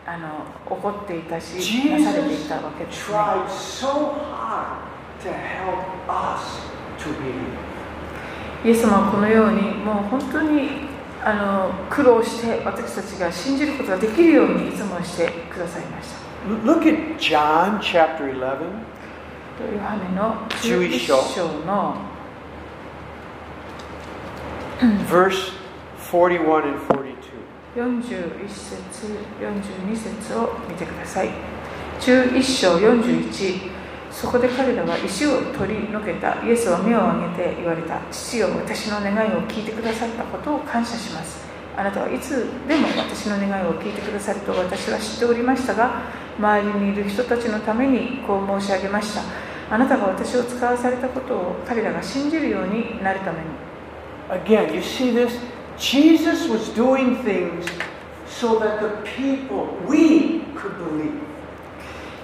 [0.05, 3.17] あの起こっていたし、なされていたわけです、ね。
[3.17, 4.83] tried so hard
[5.21, 5.77] to help
[6.09, 6.61] us
[6.99, 7.73] to believe.
[8.65, 10.87] イエス様はこのように、もう本当に
[11.23, 16.23] あの苦労して私たちが信じることができるようにいつもしてくださいました。
[16.65, 18.93] Look at John chapter 11.
[19.71, 21.95] ヨハネの11 11章章の
[25.07, 25.53] verse
[26.11, 27.12] 41 and 42.
[27.75, 29.07] 41節、
[29.41, 31.29] 42節を見てください。
[31.99, 33.71] 11章41、
[34.11, 36.45] そこで彼らは石を取り除けた。
[36.45, 37.99] イエスは目を上げて言われた。
[38.11, 41.43] 父よ、私の願いを聞いてくださったことを感謝します。
[41.75, 46.03] あなたはいつでも私の願いを聞いてくださると私は知っておりましたが、
[46.37, 49.23] 周りにいる人たちのためにこう申し上げました。
[49.71, 53.45] あなたが私を使わされたことを彼らが信じるようになるために。
[54.29, 55.52] Again, you see this?
[55.83, 57.65] Jesus was doing things
[58.25, 61.19] so that the people, we could believe.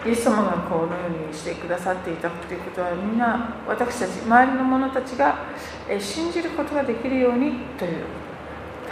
[0.05, 5.39] イエス様がこのようにしてくださっていたということはみんな私たち周りの者たちが
[5.89, 8.05] えー信じることができるようにという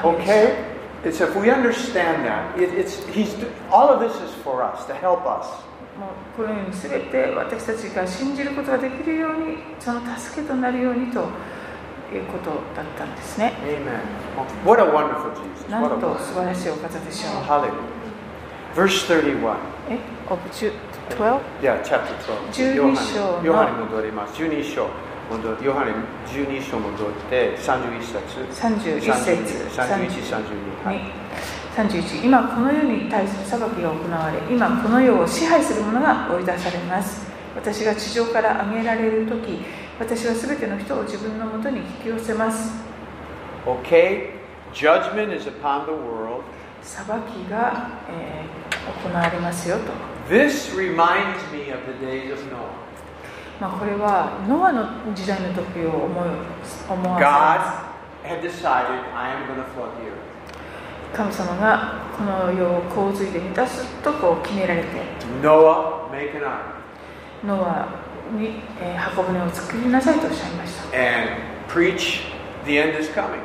[0.04, 0.66] Okay?
[1.06, 3.34] It's if we understand that, it, it's he's
[3.72, 5.48] all of this is for us to help us.
[5.98, 11.26] もうこのように全て私たちが信じることができるようにその助けとなるようにと
[12.14, 13.54] いうことだったんですね.
[14.66, 15.70] What a wonderful Jesus.
[15.70, 17.72] なんと.素晴らしいお方でしょう Hallelujah.
[18.76, 19.56] Verse 31.
[19.90, 19.98] え
[20.30, 20.72] ？of 12?
[21.62, 22.14] Yeah, chapter
[22.52, 22.84] 12.
[22.84, 24.42] 12章のヨハネ戻ります。
[24.42, 24.88] 12章
[25.64, 25.92] ヨハネ
[26.32, 28.18] 12章戻って31節。
[28.62, 30.86] 31節31、32。
[30.86, 31.02] はい。
[31.76, 39.60] 31今この世に対する裁きが行われ今この世を支配する者が追い出されます私が地上から上げられる時
[40.00, 42.72] 私は全ての人を自分のもとに引き寄せます
[43.66, 44.32] Okay?
[44.74, 46.44] Judgment is upon the world.
[46.82, 49.84] 裁きが、えー行われますよと、
[50.30, 52.88] This reminds me of the days of Noah.
[53.60, 56.30] まあ、これはノアの時代の時を思い
[56.90, 57.92] 思わせま
[58.30, 60.28] God had decided, I am going to flood the earth.
[61.12, 64.88] す神様がこの世を洪水で満たすとこう決められて
[65.42, 66.78] Noah, make an ark
[67.46, 71.32] ノアに、えー箱舟を作りなさいとおっしゃいました and
[71.68, 72.22] preach
[72.66, 73.40] the end is coming.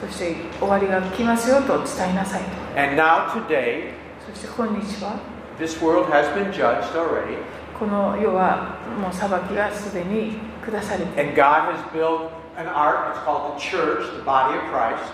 [0.00, 3.92] そして終わりが来ますよと伝えなさいと And now today,
[4.26, 5.20] そして今日は
[5.58, 7.36] this world has been judged already,
[7.78, 13.14] この世はもう裁きがすでに下されて、and God has built an ark.
[13.14, 15.12] It's called the church, the body of Christ.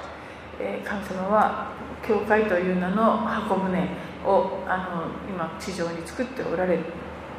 [0.61, 1.73] えー神様は
[2.07, 3.89] 教会という名の箱舟
[4.25, 6.85] をあの今地上に作っておられる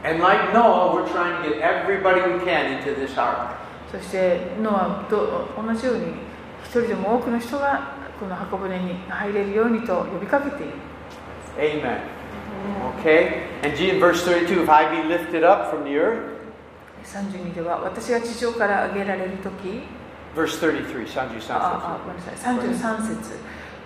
[0.03, 3.55] And like Noah, we're trying to get everybody we can into this ark.
[3.91, 6.11] そしてノアと同じように
[6.63, 10.73] 一人でも多くの人がこの箱舟に入れるようにと呼びかけている
[11.57, 12.01] Amen.
[12.99, 13.47] Okay?
[13.63, 16.37] And G in verse 32, if I be lifted up from the earth,
[17.03, 19.83] 32では私が地上から上げられる時
[20.35, 23.39] verse 33, 33ああごめんなさい33節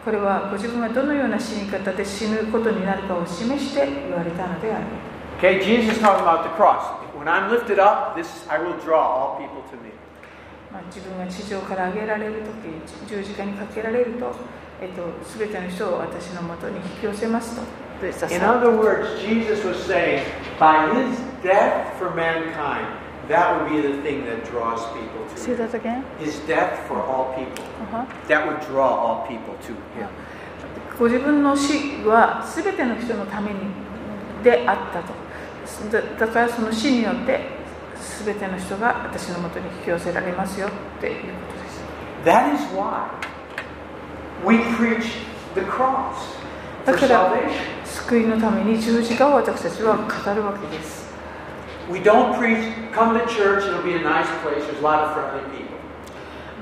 [0.03, 4.85] これはご自分はどのような死に方で死ぬことになるかを示して言われたのである
[5.40, 6.84] Okay, Jesus is talking about the cross.
[7.14, 9.90] When I'm lifted up, this I will draw all people to me.
[10.72, 14.34] まあ、自分が地上から上げられる時十字架にかけられると、
[14.80, 15.02] えっと、
[15.38, 17.62] 全ての人を私のもとに引き寄せますと。
[18.30, 20.22] In other words, Jesus was saying,
[20.58, 22.86] by his death for mankind,
[23.26, 25.58] that would be the thing that draws people to Say him.
[25.58, 26.04] that again?
[26.18, 27.64] His death for all people.
[27.80, 30.08] うん That would draw all people to him.
[30.98, 33.60] ご自分の死は全ての人のために
[34.44, 35.14] であったと。
[36.19, 37.39] だ,からその死によって
[38.25, 41.19] 全ての人が私のもとに引き寄せられますよっていうこ
[41.53, 41.81] とです。
[46.85, 47.33] だから
[47.85, 51.11] 救いのために十字架を私たちは語るわけです。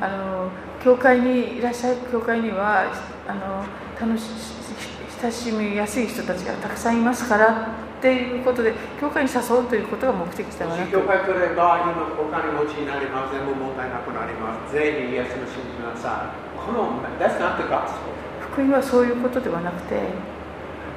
[0.01, 0.49] あの
[0.83, 2.91] 教会にいらっしゃる教会には
[3.27, 3.65] あの
[3.99, 4.23] 楽し
[5.21, 7.88] 親しみやすい人たちがたくさんいますから。
[7.99, 16.59] っていうことで教会に誘うということが目的ではなく教会来れば今お金持ちになります、全部問題なくなります、ぜひイエスの信じなさい。
[16.63, 18.15] この、that's not the gospel.
[18.39, 19.99] 福音はそういうことではなくて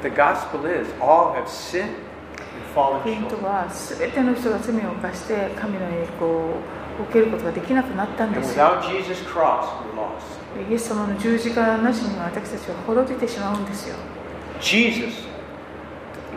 [0.02, 1.98] The gospel is all have sinned and
[2.74, 6.54] fallen 福音.とは全ての人が罪を犯して神の栄光を
[7.10, 10.70] 受けることができなくなったんですよ without Jesus' cross, we're lost.
[10.70, 13.96] イエス様の十字架なしには私たちは滅びてしまうんですよ、
[14.60, 15.31] Jesus,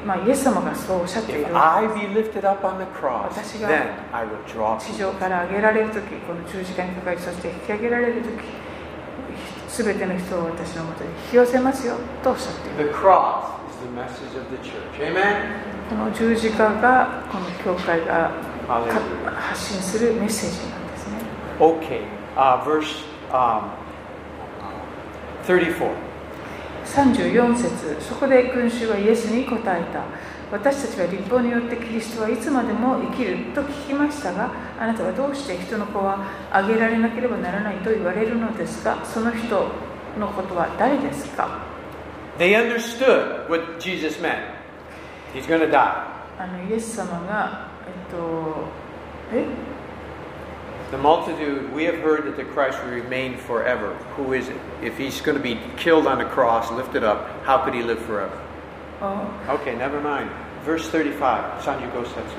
[0.05, 3.81] まあ、イエス様がそうおっしゃっている if I be lifted up on the cross, 私が then
[4.13, 8.29] I will draw 地.上から上げられる時この十字架にかかりそして引き上げられる時
[9.83, 15.01] 全ての人を私のもとに引き寄せますよとおっしゃっている The cross is the message of the church.
[15.01, 15.75] Amen?
[15.89, 18.31] この十字架がこの教会が
[19.35, 21.17] 発信するメッセージなんですね
[21.59, 22.01] Okay,
[22.35, 23.71] uh, verse um,
[25.47, 26.14] 34.
[26.85, 30.05] 34節そこで群衆はイエスに答えた
[30.51, 39.67] 私たちは立法によってキリストはいつまでも生きると聞きましたがあなたはどうして人の子はあげられなければならないと言われるのですかその人
[40.19, 41.65] のことは誰ですか
[42.37, 44.55] ？They understood what Jesus meant.
[45.33, 46.15] He's going to die.
[46.37, 48.67] あのイエス様がえっと
[49.33, 49.74] え？
[50.91, 53.95] The multitude, we have heard that the Christ will remain forever.
[54.17, 54.57] Who is it?
[54.83, 57.99] If he's going to be killed on the cross, lifted up, how could he live
[58.05, 58.37] forever?
[59.01, 60.29] あ Okay, never mind.
[60.63, 61.61] Verse 35.
[61.61, 62.37] Sanjugo Setsu.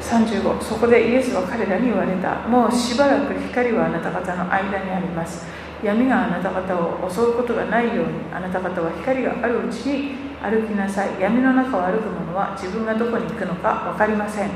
[0.00, 5.46] 35そこでイエスは彼らに言われたもうしばらく光はあなた方の間にあります
[5.82, 14.50] 闇があなた方を襲うことがないようにあなた方は光があるうちに歩きなさい闇の中を歩く者は自分がどこに行くのか分かりません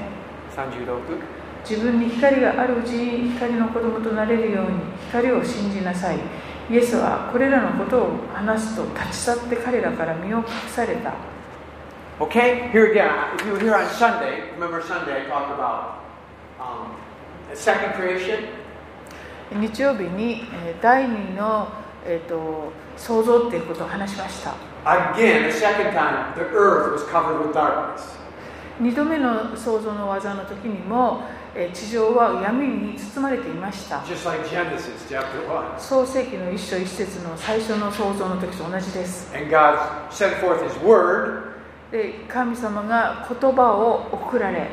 [0.57, 1.42] Sanjudoku.
[1.69, 6.19] 自分に光があるうちに光の子供となれるように光を信じなさい
[6.71, 11.15] イエスはこれらのことを話すと立ち去って彼らから身を隠された
[12.21, 13.11] Okay, here again.
[13.35, 16.05] If you were here on Sunday, remember Sunday I talked about
[16.61, 16.95] um,
[17.51, 18.49] the second creation?
[19.51, 21.69] 日曜日にえー第二の、
[22.07, 24.55] えー、と創造っていうことを話しました
[24.85, 28.17] Again, the second time, the earth was covered with darkness.
[28.81, 31.42] 2度目の創造の技の時にもえー
[31.75, 34.03] 地上は闇に包まれていました。
[35.79, 39.31] 創世記の一書一節の最初の創造の時と同じです。
[41.91, 44.67] で神様が言葉を送られ、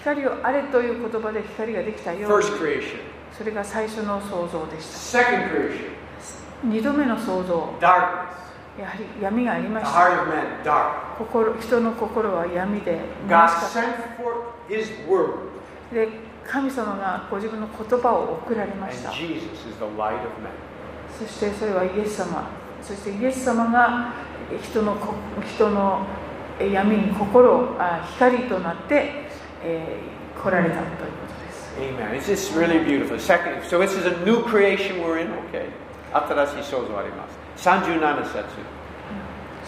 [0.00, 2.46] 光をあれという言葉で光ができたように。
[3.36, 5.18] それが最初の創造でした。
[6.64, 7.74] 二度目の創造、
[8.78, 9.90] やはり闇がありました。
[11.18, 13.00] 心人の心は闇で,
[15.92, 16.08] で。
[16.46, 19.10] 神様がご自分の言葉を送られました。
[19.10, 19.26] そし
[21.40, 22.48] てそれはイエス様。
[22.80, 24.12] そしてイエス様が
[24.62, 25.12] 人の,こ
[25.44, 26.06] 人の
[26.60, 27.76] 闇に心を
[28.12, 29.26] 光となって、
[30.40, 31.74] 来られたということです。
[31.80, 32.14] Amen.
[36.12, 37.35] 新しい想像あります。
[37.57, 38.81] 37節。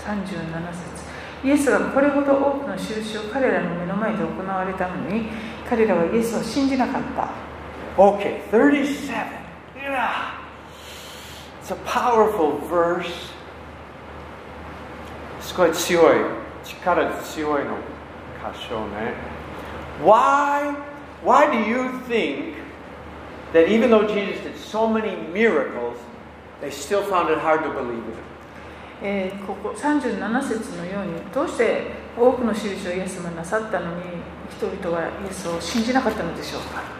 [0.04, 1.14] 37節
[1.44, 5.28] イエスがこれほど多くの印を彼らの目の前で行われたのに
[5.70, 7.30] 彼らはイエスを信じなかった
[7.96, 9.30] Okay, 37.
[9.76, 10.40] Yeah.
[11.62, 13.32] It's a powerful verse.
[15.40, 16.44] すごい強い。
[16.64, 17.78] 力強いの
[18.42, 19.14] 箇所ね。
[20.02, 20.76] Why,
[21.24, 22.56] why do you think
[23.54, 25.98] that even though Jesus did so many miracles,
[29.03, 34.03] えここ37節のようにどうして多くの印をイエス様がなさったのに
[34.51, 36.98] 人々はイエスを信じなかったのでしょうか？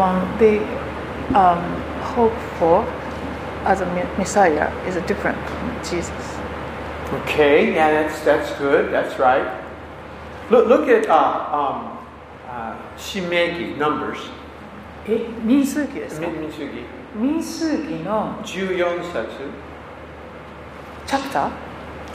[0.00, 0.58] one they
[1.34, 1.60] um,
[2.14, 2.84] hope for
[3.64, 6.38] as a me- Messiah is different from Jesus.
[7.22, 8.92] Okay, yeah, that's that's good.
[8.92, 9.46] That's right.
[10.50, 11.14] Look, look at uh,
[11.52, 11.98] um,
[12.48, 14.18] uh, Shimegi, Numbers,
[15.08, 16.84] え民数記ですか Min- Minsugi,
[17.14, 19.26] 民数記の14節.
[21.06, 21.50] チャプター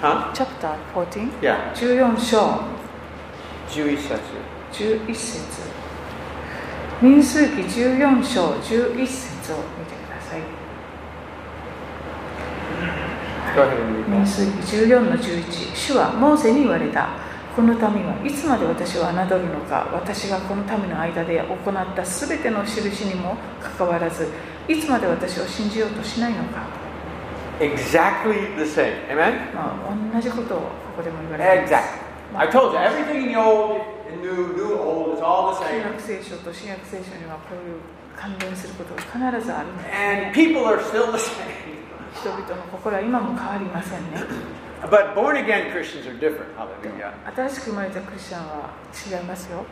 [0.02, 0.32] Huh?
[0.34, 2.60] チャプター14 Yeah, 14章
[3.70, 4.20] 11節.
[4.74, 5.62] 11節
[7.03, 10.41] 民数記14章11節を見てください
[14.09, 17.09] 民.数記14の11主はモーセに言われた
[17.55, 19.15] この民はいつまで私を侮る
[19.47, 24.29] のか私がこの民の間で行ったすべての印にもかかわらず
[24.69, 26.67] いつまで私を信じようとしないのか、
[27.61, 29.09] Exactly the same.
[29.09, 29.55] Amen?
[29.55, 30.67] まあ、同じことをこ
[30.99, 32.07] こでも言われています Exactly.
[32.35, 35.80] I told you, everything in the old, new, new, old, it's all the 旧 same.
[35.80, 37.80] 約聖書と新約聖書にはこういう
[38.16, 41.82] 関連することが必ずあるんです、 And ね、 people are still the same.
[42.14, 44.22] 人々の心は今も変わりませんね
[44.82, 46.50] But born again Christians are different.
[46.58, 47.14] Hallelujah.
[47.36, 48.74] 新しく生まれたクリスチャンは
[49.20, 49.64] 違いますよ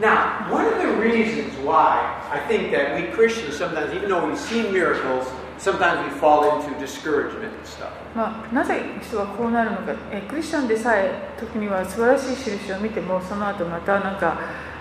[0.00, 1.98] Now, one of the reasons why
[2.30, 5.26] I think that we Christians sometimes, even though we see miracles,
[8.15, 14.39] まあ、なぜ人はこうなるのか、えー、クリスチャンでさえ時には素晴らしい印を見てもその後またなんか、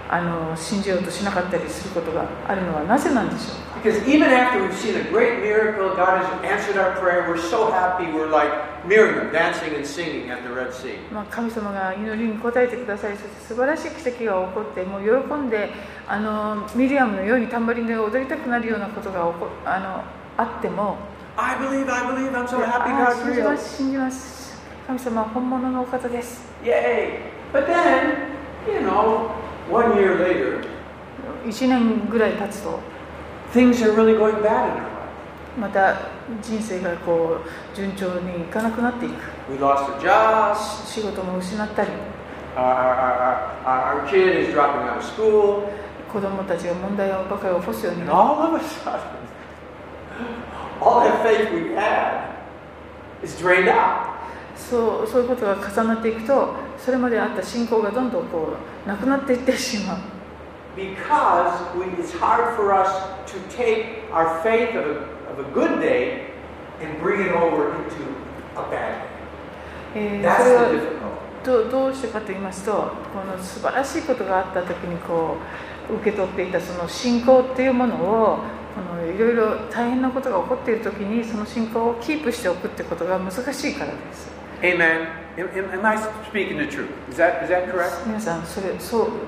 [0.09, 3.59] あのー、信じようとしなかったりすることがあるのはなぜなんでしょう
[11.31, 15.71] 神様が祈りに応えてくださいそして素晴らしい奇跡が起こってもう喜んで、
[16.07, 19.49] あのー、ミリアムのようにタンバリンで踊りたくなるようなことが起こっ。
[19.65, 20.97] あのーあっても
[21.37, 23.51] I believe, I believe, I'm so あ happy あ God's 信じ real.
[23.51, 27.21] ます信じます神様は本物のお方です Yay!
[27.53, 28.29] But then,
[28.67, 29.31] you know,
[29.71, 30.65] one year later,
[31.45, 32.79] 1年ぐらい経つと
[33.53, 34.89] things are really going bad in our life.
[35.59, 35.97] また
[36.43, 39.13] 人生がこう順調にいかなくなっていく
[39.51, 41.91] We lost a job, し仕事も失ったり
[42.57, 45.63] our, our, our, our kid is dropping out of school,
[46.13, 48.99] 子供たちが問題ばかり起こすようになる all of a sudden,
[54.57, 58.55] そう,そういうことが重なっていくとそれまであった信仰がどんどんこ
[58.85, 59.97] うなくなっていってしまう。
[70.37, 70.79] それ
[71.71, 72.89] ど,うしてかと言いますとこ
[73.27, 75.37] の素晴らしいことがあった時にこ
[75.91, 78.39] う受け取っていたその信仰っていうものを
[78.83, 84.31] このいろいろ大変なことが起こっている時にその信仰をキープしておくってことが難しいからです
[84.63, 85.07] Amen.
[85.37, 85.97] Am, am- I
[86.29, 86.89] speaking the truth?
[87.09, 87.95] Is that, is that correct?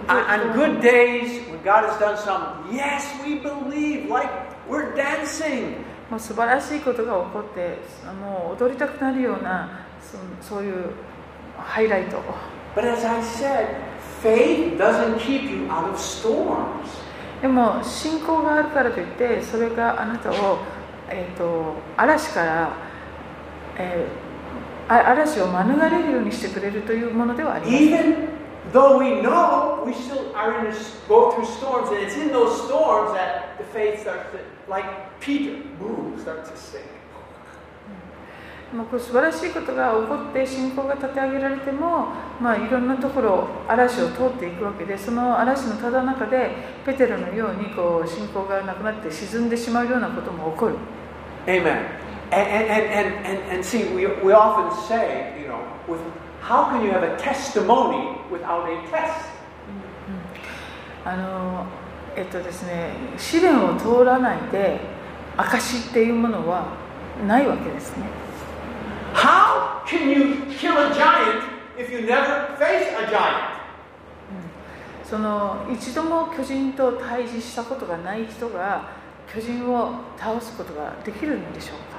[0.09, 4.29] on good days, when God has done something, yes, we believe, like
[4.69, 5.85] we're dancing.
[6.11, 7.79] もう素晴らしいことが起こって
[8.21, 9.87] もう踊りたくなるような
[10.43, 10.91] そそういう
[11.57, 12.21] ハイライト
[12.75, 13.67] But as I said,
[14.21, 16.89] faith doesn't keep you out of storms.
[17.41, 20.59] でも信仰があるからといってそれがあなたを、
[21.09, 22.73] えー、と嵐から、
[23.79, 24.31] えー
[24.93, 28.41] 嵐を免れるようにしてくれるというものではありません
[28.73, 30.75] though we know we still are in
[31.09, 34.39] go through storms, and it's in those storms that the faith starts to,
[34.69, 34.85] like
[35.21, 37.00] Peter, boom, starts to sink.
[38.75, 42.07] もうこう素晴らしいことが起こって信仰が立て上げられても、
[42.41, 46.51] まあ、いろんなところ嵐を通っていくわけでその嵐のただ中で
[46.87, 50.77] ペテロのようにこう信仰がなくなって沈んでしまうようなことも起こる
[51.47, 52.01] Amen.
[52.31, 55.59] And, and, and, and, and see, we, we often say, you know,
[55.89, 55.99] with,
[56.41, 59.31] how can you have a testimony without a test?
[61.05, 61.67] あの
[62.15, 64.79] えっとですね試練を通らないで
[65.37, 66.67] 証っていうものは
[67.27, 68.20] ないわけですね
[69.15, 71.43] How can you kill a giant
[71.77, 73.61] if you never face a giant?
[75.05, 78.91] その一度も巨人と対峙したことがない人が
[79.33, 81.99] 巨人を倒すことができるんでしょうか？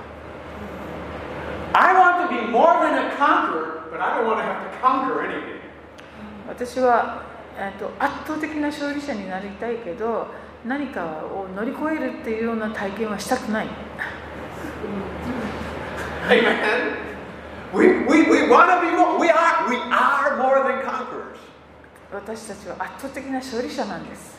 [6.47, 7.23] 私は、
[7.57, 10.27] えー、と圧倒的な勝利者になりたいけど
[10.65, 13.65] 何かを乗り越えるっていうような体験はしたくない。
[13.65, 13.71] うん
[16.28, 16.96] Amen.
[17.72, 19.18] We, we, we want to be more.
[19.18, 21.36] We are, we are more than conquerors.
[22.12, 24.36] 私たちは圧倒的な勝利者なんです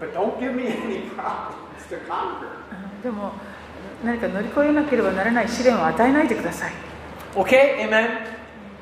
[0.00, 2.46] But don't give me any problems to conquer.
[2.70, 3.32] うんでも
[4.04, 6.72] 何か乗り越えなければならない試練を与えないでください
[7.34, 8.26] Okay, amen.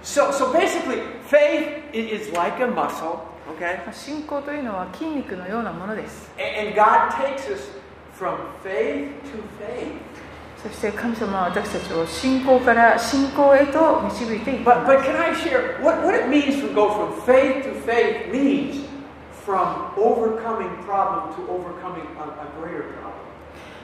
[0.03, 3.21] So, so basically, faith i- is like a muscle,
[3.57, 3.85] okay?
[3.85, 7.71] まあ信仰というのは筋肉のようなものです And, and God takes us
[8.19, 9.93] from faith to faith.
[10.64, 17.66] そして神様は私たちを信仰から信仰へと導いていきま But, す but can I share what, what it means to go from faith
[17.66, 18.86] to faith means
[19.46, 23.12] from overcoming problem to overcoming a, a greater problem.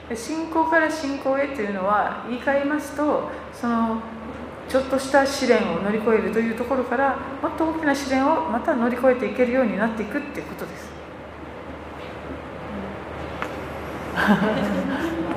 [0.08, 4.00] で信仰から信仰へというのは言い換えますとその
[4.68, 10.90] ちょっとした試練を乗り越えるというところからもっと大きな試練をまた乗り越えていけるようになっていくっていうことです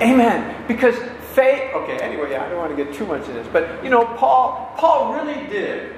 [0.00, 0.54] Amen.
[0.68, 0.96] Because
[1.34, 1.72] faith.
[1.74, 1.98] Okay.
[2.02, 4.72] Anyway, yeah, I don't want to get too much in this, but you know, Paul.
[4.76, 5.92] Paul really did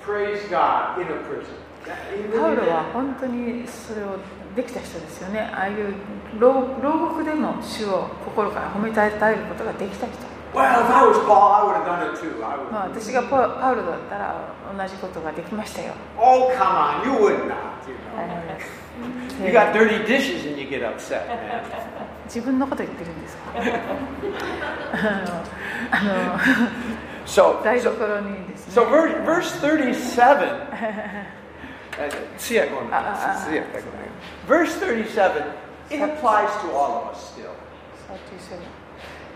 [0.00, 1.54] praise God in a prison.
[1.84, 2.68] He パ really ウロ did.
[2.68, 4.18] は本当にそれを
[4.54, 5.94] できた人ですよねああいう
[6.38, 10.16] 牢牢獄でも主を心から褒めたたえることができた人
[10.54, 12.42] Well, if I was Paul, I would have done it too.
[12.42, 12.72] I would.
[12.72, 15.92] まあ、私がパパウロだったら同じことができましたよ。
[16.18, 17.86] Oh, come on, you would not.
[17.86, 19.40] You あ know.
[19.40, 21.62] の You got dirty dishes and you get upset, man.
[22.25, 23.43] 自分のこと言ってるんですか？
[25.91, 26.39] あのあの
[27.25, 27.89] So, 台 so,
[28.69, 30.67] so verse, verse 37.
[31.97, 33.35] uh, see, I go on- Ah, ah, ah.
[33.49, 33.93] see, I go on.
[34.45, 35.43] Verse 37,
[35.89, 37.49] it applies to all of us still.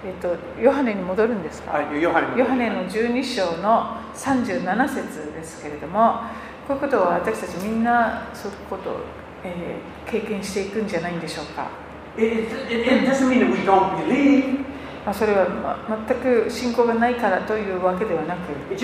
[0.05, 6.19] えっとヨハネに戻るんですか？Uh, ヨハネのヨハネの12章の37節ですけれども
[6.67, 8.99] こういうことは私たちみんなそういうことを、
[9.43, 11.67] えー経験していくんじゃないんでしょうか、
[15.13, 15.47] それは
[16.07, 18.75] 全く信仰がないからというわけではなく。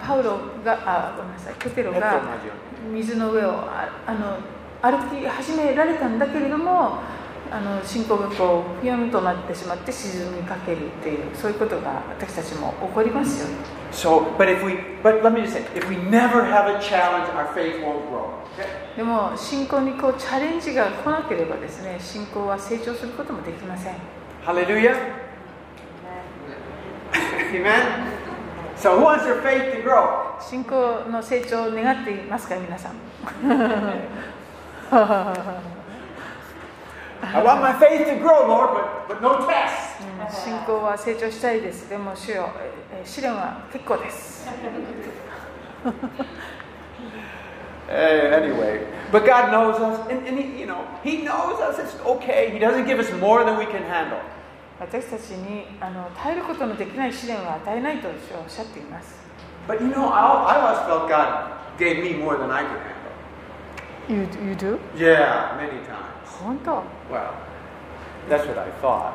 [0.00, 2.20] パウロが、あごめんなさい、ペロが
[2.92, 3.64] 水の上を
[4.06, 4.38] あの
[4.82, 6.98] 歩き始められたんだけれども、
[7.52, 13.48] あの信仰がこうピュンとなってしまって沈みかけるっていうそういうことが私たちも起こりますよ、
[14.38, 14.72] but if we,
[15.02, 18.30] but let me just say, if we never have a challenge, our faith won't grow.
[18.96, 23.96] でも信仰にこうチャレンジが来なければですね信仰は成長することもできません。
[24.42, 24.80] ハレル
[30.40, 32.94] 信仰の成長を願っていますか皆さん。
[37.22, 40.02] I want my faith to grow, Lord, but, but no tests.
[40.02, 42.48] うん信仰は成長したいですでも主よ
[42.92, 44.46] えー試練は結構です
[47.88, 47.94] Uh,
[48.32, 51.78] anyway, but God knows us, and, and he, you know, He knows us.
[51.78, 52.48] It's okay.
[52.50, 54.20] He doesn't give us more than we can handle.
[54.80, 59.14] 私たちにあの耐えることのできない試練は与えないと主はおっしゃっています
[59.68, 64.42] But you know, I, I always felt God gave me more than I could handle.
[64.42, 64.78] You, you do?
[64.96, 66.11] Yeah, many times.
[66.42, 67.32] 本当 Well,
[68.28, 69.12] that's what I thought.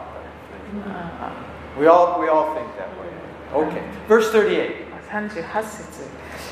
[1.80, 3.08] We all we all think that way.
[3.54, 4.88] Okay, verse thirty-eight.
[5.10, 6.04] 38節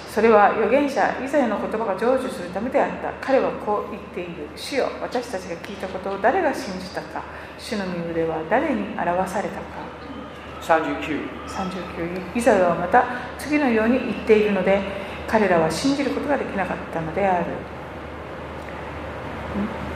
[0.10, 7.22] それは預言者イザヤの言葉が成就するためであった彼はこう言っている主よ私たちが聞いたことを誰が信じたか
[7.60, 9.62] 主の身腕は誰に表されたか
[10.62, 11.28] 39.
[11.48, 13.04] 39イザヤはまた
[13.38, 14.82] 次のように言っているので
[15.28, 17.46] 彼らは信じることができなかったのである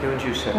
[0.01, 0.51] 40節。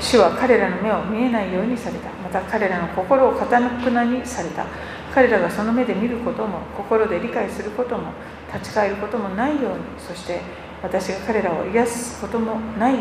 [0.00, 2.10] 主は彼らの目を見えないようにされた。
[2.22, 4.66] また彼らの心をかなくなにされた。
[5.14, 8.12] 彼らがその目で見ることも心で理解することも
[8.52, 9.78] 立ち返ることもないように。
[9.98, 10.40] そして
[10.82, 13.00] 私が彼らを癒すこともないよ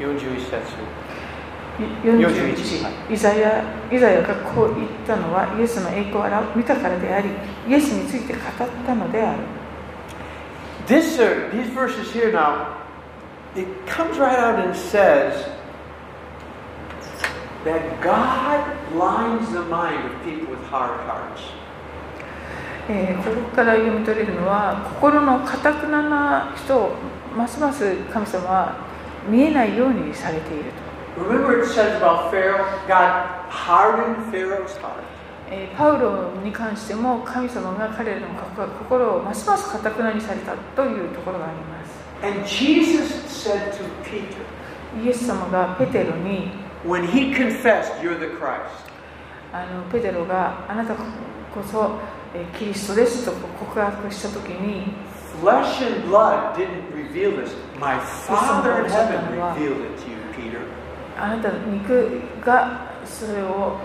[0.00, 0.16] うに。
[0.16, 1.06] 41節。
[2.02, 7.28] 41イザヤイザヤがこう言ったのはイエスの栄光を見たからであり
[7.68, 9.40] イエスについて語ったのである。
[10.86, 11.18] This,
[11.52, 12.75] these verses here now,
[23.24, 26.92] ここから読み取れるのは心のかたくなな人を
[27.34, 28.76] ますます神様は
[29.28, 30.86] 見えないようにされていると。
[35.76, 38.26] パウロに関しても神様が彼らの
[38.78, 41.75] 心をますますかたくなにされたというところがあります。
[42.25, 44.37] And Jesus said to Peter,
[45.03, 46.51] イエス様がペテロに
[46.85, 48.91] when he confessed, You're the Christ,
[49.53, 51.03] あのペテロがあなたこ
[51.63, 51.99] そ、
[52.35, 54.93] えーキリストですと告白した時に
[55.41, 57.53] flesh and blood didn't reveal this.
[57.79, 60.61] My Father in heaven revealed it to you, Peter.
[61.17, 63.77] あなたの肉がそれを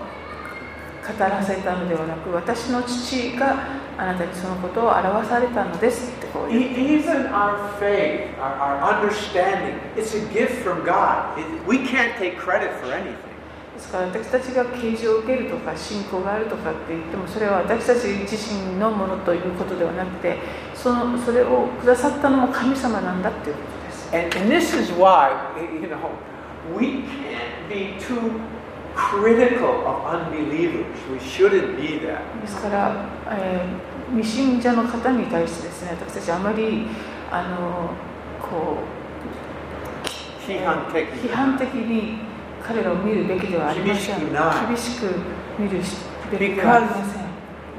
[1.02, 3.56] 語らせたのではなく私の父が
[3.98, 11.38] あなたにそのことを表されたのですってこう言う E- Even our faith, our, our understanding, it's a gift from God.
[11.38, 13.32] It, we can't take credit for anything.
[13.74, 20.36] ですから私たちが啓示を受けるとか信仰があるとかって言ってもそれは私たち自身のものということではなくて
[20.74, 25.96] そのそれをくださったのも神様なんだっていうことです And, and this is why, you know,
[26.78, 28.40] we can't be too
[28.94, 30.86] critical of unbelievers.
[31.10, 32.20] We shouldn't be that.
[32.40, 36.86] ですから、えー未信者の方に対してですね私たちあまり
[37.30, 37.90] あの
[38.46, 42.18] こう批判的批判的に
[42.62, 45.06] 彼らを見るべきではありません厳しく
[45.58, 45.78] 見る
[46.30, 47.22] べきではありません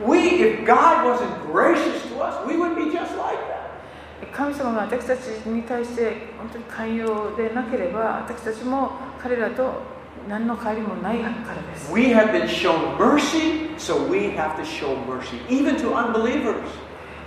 [0.05, 4.33] We, if God wasn't gracious to us, we would be just like that.
[4.33, 8.91] 神様が私たちに対して本当に寛容でなければ私たちも
[9.21, 9.92] 彼らと
[10.29, 16.55] 何の変わりもないからです We have been shown mercy, so we have to show mercy, even to unbelievers.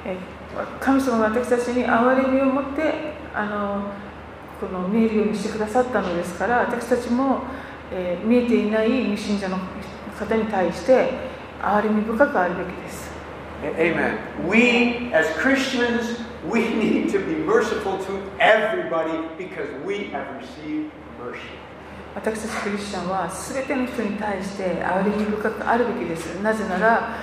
[0.05, 0.17] え
[0.81, 3.91] 神様が私たちに憐れみを持ってあの
[4.61, 7.41] この見えるようにしてくださったのですから私たちも、
[7.93, 9.59] えー見えていない未信者の
[10.19, 11.11] 方に対して
[11.61, 13.11] 憐れみ深くあるべきです
[13.79, 14.19] Amen.
[14.47, 21.41] We, as Christians, we need to be merciful to everybody because we have received mercy.
[22.17, 27.15] 私たちクリスチャンは全ての人に対して憐れみ深くあるべきですなぜなら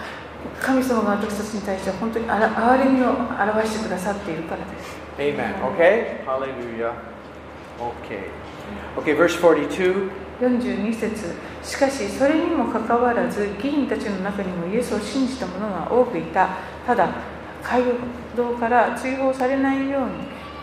[0.61, 5.55] 神様が私たちに対して本当に憐れみを表してくださっているからです Amen.
[5.75, 6.23] Okay?
[6.25, 6.93] Hallelujah.
[7.79, 8.29] Okay.
[8.97, 10.09] Okay, verse 42.
[10.39, 11.33] 42節
[11.63, 16.49] しかしそれにもかかわらず議員たちの中にもイエスを信じた者が多くいた
[16.85, 17.09] ただ
[17.63, 17.83] 街
[18.35, 20.09] 道から追放されないように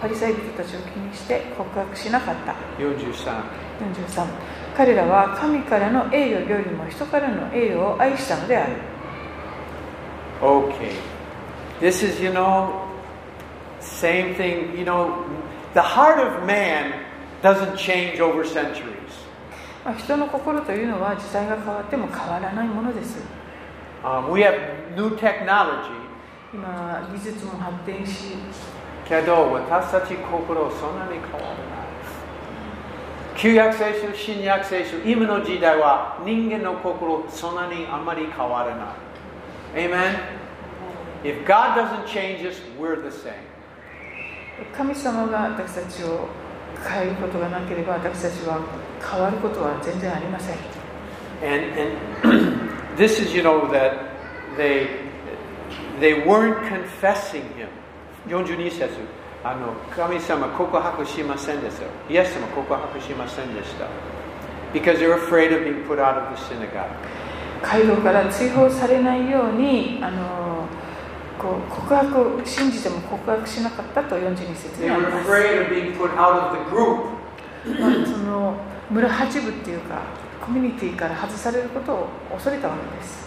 [0.00, 3.69] パリサイ人たちを気にして告白しなかった 43.
[3.80, 4.26] 43
[4.76, 8.72] 彼らは神からの栄誉よりも人からの栄誉を愛したのである
[10.40, 10.96] Okay.
[11.80, 12.88] This is, you know,
[13.80, 14.74] same thing.
[14.74, 15.26] You know,
[15.74, 17.04] the heart of man
[17.42, 19.00] doesn't change over centuries.
[19.84, 23.18] まあ、人の心というのは時代が変わっても変わらないものです
[24.02, 24.56] Um, we have
[24.96, 25.92] new technology.
[26.54, 28.34] 今は技術も発展し
[29.06, 31.69] けど私たち心そんなに変わらない
[33.39, 38.93] 旧約聖書新約聖書今の時代は人間の心そんなにあまり変わらな
[39.83, 40.45] い Amen
[41.23, 43.33] If God doesn't change us, we're the same
[44.77, 46.29] 神様が私たちを
[46.87, 48.61] 変えることがなければ私たちは
[49.01, 50.57] 変わることは全然ありません
[51.43, 53.97] And, and this is, you know, that
[54.55, 54.87] they,
[55.99, 57.67] they weren't confessing Him
[58.27, 58.89] 42節
[59.42, 63.86] あの神様告白しませんでしたイエス様告白しませんでした。
[64.72, 66.86] Because afraid of being put out of the synagogue.
[68.02, 70.66] から追放されないようにあの
[71.38, 75.30] こう告白を信じても告白しなかったと42節にあります。
[75.30, 77.20] Afraid of being put out of the group.
[77.80, 78.54] まあその
[78.90, 80.02] 村八部っていうか
[80.44, 83.19] コミュニティから外されることを恐れたわけです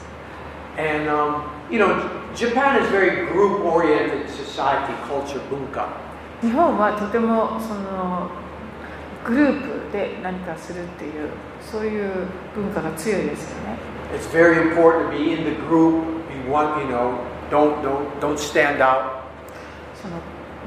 [0.76, 5.86] And, um, you know, Japan is very group oriented society, culture, bunka.
[6.40, 8.30] 日本はとてもその
[9.26, 11.30] グループで何かするっていう
[11.60, 13.76] そういう文化が強いですよね
[14.14, 16.04] It's very important to be in the group.
[16.32, 17.18] You want, you know,
[17.50, 19.18] don't, don't, don't stand out.
[20.00, 20.14] その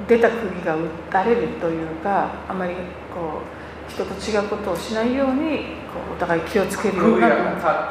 [0.07, 2.75] 出た釘が打たれるというかあまり
[3.13, 3.54] こう
[3.88, 5.58] 人と違うことをしないように
[5.92, 7.88] こうお互い気をつけるような文化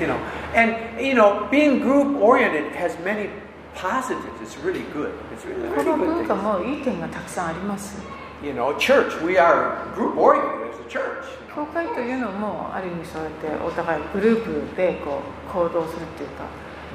[0.00, 0.18] you know,
[0.54, 3.30] and you know, being group oriented has many
[3.74, 4.24] positives.
[4.42, 5.12] It's really good.
[5.32, 6.26] It's really, こ really の文 good.
[6.28, 6.42] 化 things.
[6.42, 7.98] もいい点がたくさんあります
[8.42, 9.24] You know, church.
[9.24, 11.24] We are group oriented as a church.
[11.54, 16.44] 教会というのもある意味そうやってお互いグループでこう行動するっていうか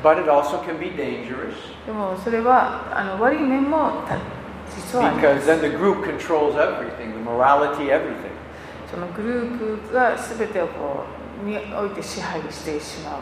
[0.04, 1.56] But it also can be dangerous
[1.86, 4.04] でもそれはあの悪い面も
[4.93, 8.31] because す then the group controls everything, the morality, everything.
[8.91, 11.05] そのグループが全てをこ
[11.45, 13.21] うにおいて支配してしまう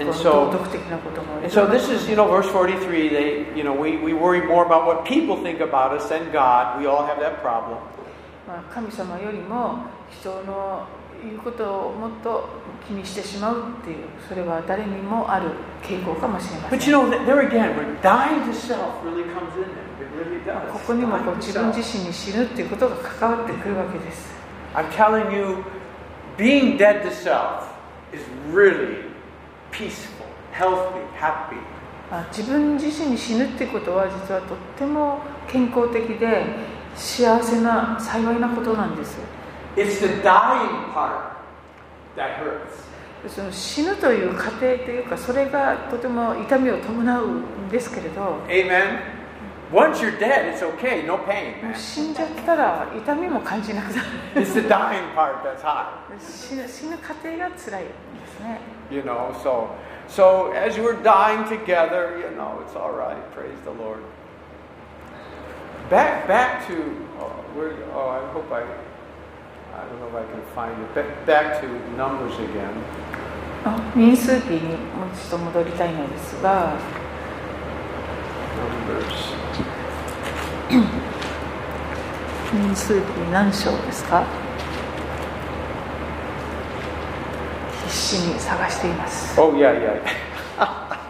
[0.00, 3.72] And こう so 道徳的なことも And so this is, you know, verse 43, they, you know,
[3.72, 6.80] we, we worry more about what people think about us than God.
[6.80, 7.78] We all have that problem.
[8.46, 10.86] まあ、神様よりも人の
[11.22, 12.46] 言うことをもっと
[12.86, 15.48] 気にしてしまうっていうそれは誰にもある
[15.82, 19.87] 傾向かもしれませ But you ん know, there again, where dying to self really comes in there.
[20.71, 24.29] ここにもこう自分自身に死ぬっていうことが関わってくるわけです。
[24.73, 24.89] I'm
[32.31, 36.43] 自分自身に死ぬってことは実はとっても健康的で
[36.95, 39.17] 幸せな幸いなことなんです。
[43.23, 48.41] でその死ぬという過程というかそれがとても痛みを伴うんですけれど。
[49.72, 51.74] Once you're dead, it's okay, no pain, もう man.
[51.74, 55.86] 死んじゃったら痛みも感じなくなる It's the dying part that's hard.
[56.20, 57.90] 死ぬ死ぬ過程が辛いで
[58.26, 59.68] すね You know, so
[60.06, 63.16] so as we're dying together, you know, it's all right.
[63.34, 64.00] Praise the Lord.
[65.90, 66.74] Back back to
[67.20, 68.62] oh, where, oh, I hope I
[69.74, 70.94] I don't know if I can find it.
[70.94, 71.66] Ba- Back to
[71.96, 72.74] Numbers again.
[73.66, 76.97] あ民数記にもう一度戻りたいのですが Numbers.
[82.53, 84.25] 民数記何章ですか
[87.85, 90.01] 必死に探しています Oh, yeah, yeah.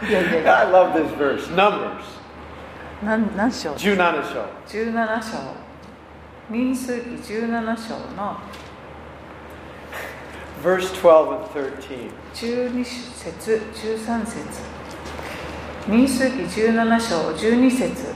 [0.08, 1.48] いやいやいや I love this verse.
[1.56, 2.04] Numbers.
[3.04, 4.46] 何何章17章。
[4.68, 5.38] 17章
[6.50, 8.38] 民数記17章の
[10.64, 12.12] Verse 12 and 13.
[12.34, 14.79] 12節13節
[15.90, 18.14] 民数記17章12節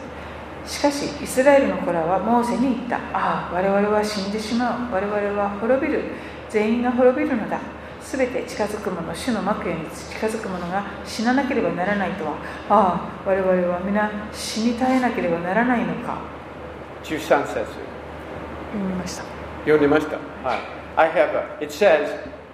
[0.65, 6.03] しかしイスラエルの子らはモーセに言ったああ我々は死んでしまう我々は滅びる
[6.49, 7.59] 全員が滅びるのだ
[7.99, 12.37] すべて近づく者主の幕屋に近づく者が死ななければならないとは
[12.69, 16.21] ああ我々は皆死に絶えなければならないのか
[17.03, 17.55] 13節。
[17.55, 17.65] 読
[18.73, 19.23] みました
[19.65, 20.17] 読んでました？
[20.47, 20.59] はい。
[20.95, 22.07] I have a, it says,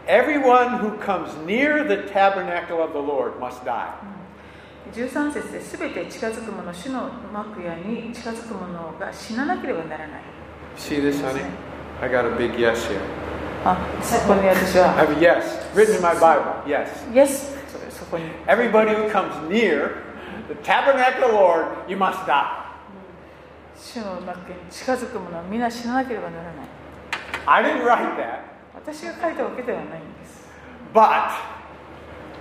[0.08, 3.94] everyone who comes near the tabernacle of the Lord must die.
[4.94, 10.22] 13節で全て近づく者主の幕屋に近づく者が死ななければならない
[10.78, 11.44] See this, honey?
[12.02, 13.00] I got a big yes here.
[13.66, 15.44] あそこに私 I は have a yes
[15.76, 16.64] written in my Bible.
[16.66, 16.88] Yes.
[17.14, 19.96] Yes それそこに Everybody who comes near
[20.48, 22.46] the tabernacle of the Lord, you must die.
[23.78, 26.54] 主の幕屋に近づく者は皆死ななければならない
[27.46, 28.40] I didn't write that,
[28.76, 30.48] 私が書いたわけではないんです
[30.94, 31.30] but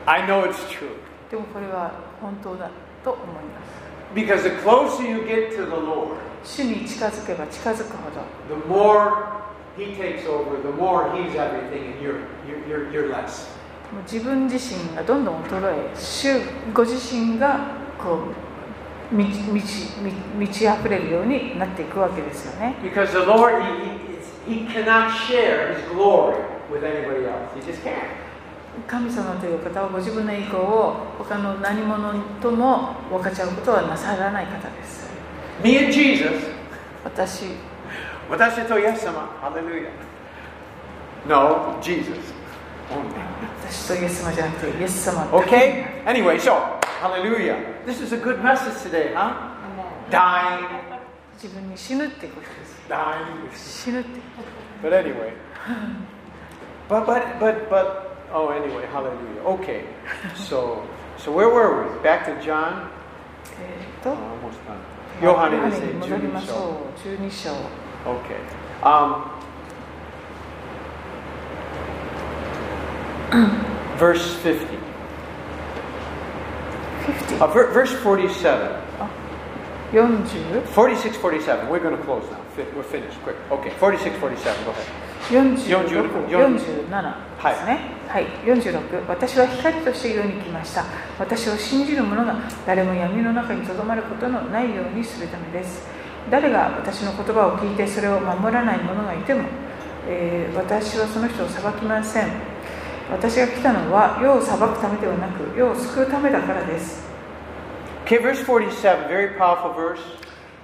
[0.06, 0.96] I know it's true.
[1.30, 2.70] でもこれは本当だ
[3.04, 9.38] と思います Because the closer you get to the Lord, 主に近づけば近づくほど the more
[9.76, 12.20] He takes over, the more He's everything, and you're,
[12.66, 13.46] you're, you're, less.
[14.06, 16.40] 自分自身がどんどん衰え主
[16.74, 18.18] ご自身がこ
[19.12, 23.62] う満ち満ち満満ち溢れるようになっていくわけですよね Because the Lord,
[24.46, 26.36] He, he, he cannot share His glory
[26.70, 27.54] with anybody else.
[27.54, 28.27] He just can't.
[28.86, 35.08] 神様という方はご自分の意向を他の何者とも分かち合うことはなさらない方です
[35.62, 36.30] Me and Jesus,
[37.04, 37.46] 私
[38.30, 39.88] 私とイエス様、Hallelujah.
[41.26, 42.12] No, Jesus.
[42.90, 43.14] Only.
[43.64, 46.04] 私とイエス様じゃなくてイエス様 Okay?
[46.06, 47.56] Anyway, so, hallelujah.
[47.86, 49.32] This is a good message today, huh?
[50.10, 50.66] Dying,
[51.34, 53.54] 自分に死ぬってことです dying.
[53.54, 54.20] 死ぬって
[54.82, 55.32] But anyway.
[56.88, 59.41] But, but, but, but, oh, anyway, hallelujah.
[59.61, 59.83] Okay.
[60.35, 60.83] So,
[61.17, 62.03] so where were we?
[62.03, 62.89] Back to John?
[63.59, 64.77] えーっと Oh, almost done.
[65.21, 67.11] ヨハネですね、ヨハネに戻りま12しょ章。
[67.11, 67.49] う12章
[68.05, 68.37] Okay.
[68.83, 69.31] Um,
[73.97, 74.67] verse 50.
[77.05, 78.79] 50 Uh, ver- verse 47.
[79.91, 81.69] 40 46, 47.
[81.69, 82.39] We're going to close now.
[82.55, 83.19] Fi- We're finished.
[83.23, 83.35] Quick.
[83.51, 83.69] Okay.
[83.71, 84.63] 46, 47.
[84.65, 84.85] Go ahead.
[85.30, 87.98] 46 40 47ですね。
[88.08, 90.84] はい、46私は光として世に来ました。
[91.18, 95.86] 私を信じる者が誰も闇の中にとどまることのないようにするためです。
[96.30, 99.42] 誰が私の言葉を聞いてそれを守らない者がいても、
[100.08, 102.28] えー私はその人を裁きません。
[103.10, 107.06] 私が来たのは世を裁くためではなく世を救うためだからです。
[108.06, 109.08] Okay, verse 47.
[109.08, 110.00] Very powerful verse.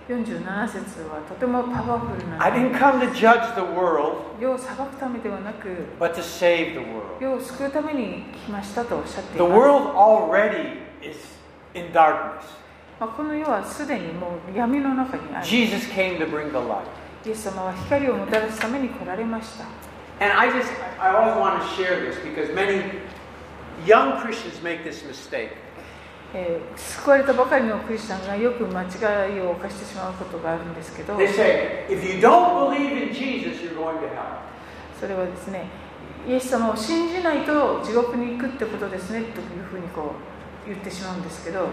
[0.07, 5.67] 47節はとてもパワフルな I didn't come to judge the world, 世を裁くためではなく
[5.99, 7.21] but to save the world.
[7.21, 11.17] 世を救うために来ましたとおっしゃってい The ます world already is
[11.75, 12.41] in darkness.
[12.99, 15.45] まあ、この世はすでにもう闇の中にある。
[15.45, 16.83] Jesus came to bring the light.
[17.25, 19.65] イエス様は光をもたらすために来られました。
[20.25, 22.83] And I just, I always want to share this because many
[23.85, 25.51] young Christians make this mistake.
[26.36, 31.14] え、救われたばかりのクリスチャンがよく間違いを犯してしまうことがあるんですけど
[34.98, 35.68] それはですね
[36.26, 40.12] イエス様を信じないと地獄に行くってことですねというふうにこ
[40.66, 41.68] う言ってしまうんですけど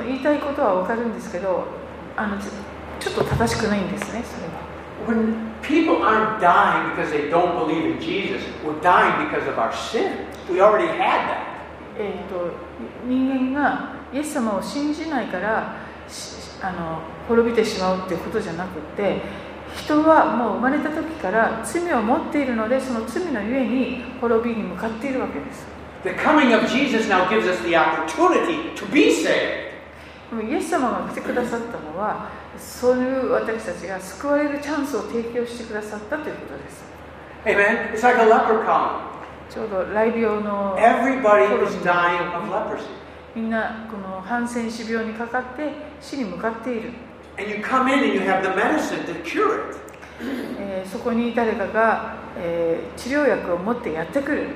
[0.00, 1.66] 言いたいことは分かるんですけど
[2.16, 4.70] あのちょっと正しくないんですねそれは。
[5.06, 5.96] When people.
[10.50, 11.50] We already had that.
[11.96, 12.50] えー、と
[13.06, 15.76] 人間がイエス様を信じないから
[16.08, 19.20] しあの滅びてしまうっていうことじゃなくって
[19.76, 25.66] 人はもう生まれた時から罪を持っているのでその罪のゆえに滅びに向かっているわけです
[26.02, 29.70] The coming of Jesus now gives us the opportunity to be saved.
[30.30, 36.84] でもイエス様が来てくださったのはそういう私たちが救われるチャンスを提供してくださったということです
[37.44, 37.92] Amen.
[37.94, 39.09] It's like a leprechaun.
[39.50, 40.76] ちょうど雷病の
[41.48, 41.76] 頃に
[43.34, 46.92] みんなこのハンセン氏病にかかって死に向かっている。
[50.84, 54.48] そこに誰かが、えー、治療薬を持ってやってくる。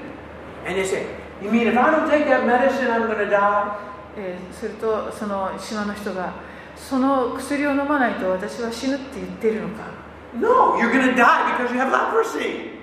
[4.53, 6.35] すると、その島の人が
[6.77, 10.05] その薬を飲まないと私は死ぬって言ってるのか。
[10.35, 10.77] No,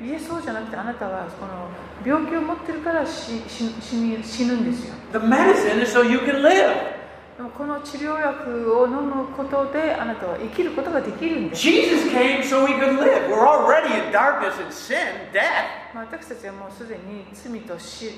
[0.02, 1.68] いえ、そうじゃなくてあなたはこの。
[2.06, 7.02] 病気を持ってるから死死死ぬんですよ The medicine is so you can live.
[7.38, 13.30] でもこの治療薬を飲むことであなたは生きることができるんです Jesus came so we could live.
[13.30, 15.94] We're already in darkness and sin, death.
[15.94, 18.12] まあ私たちはもうすでに罪と死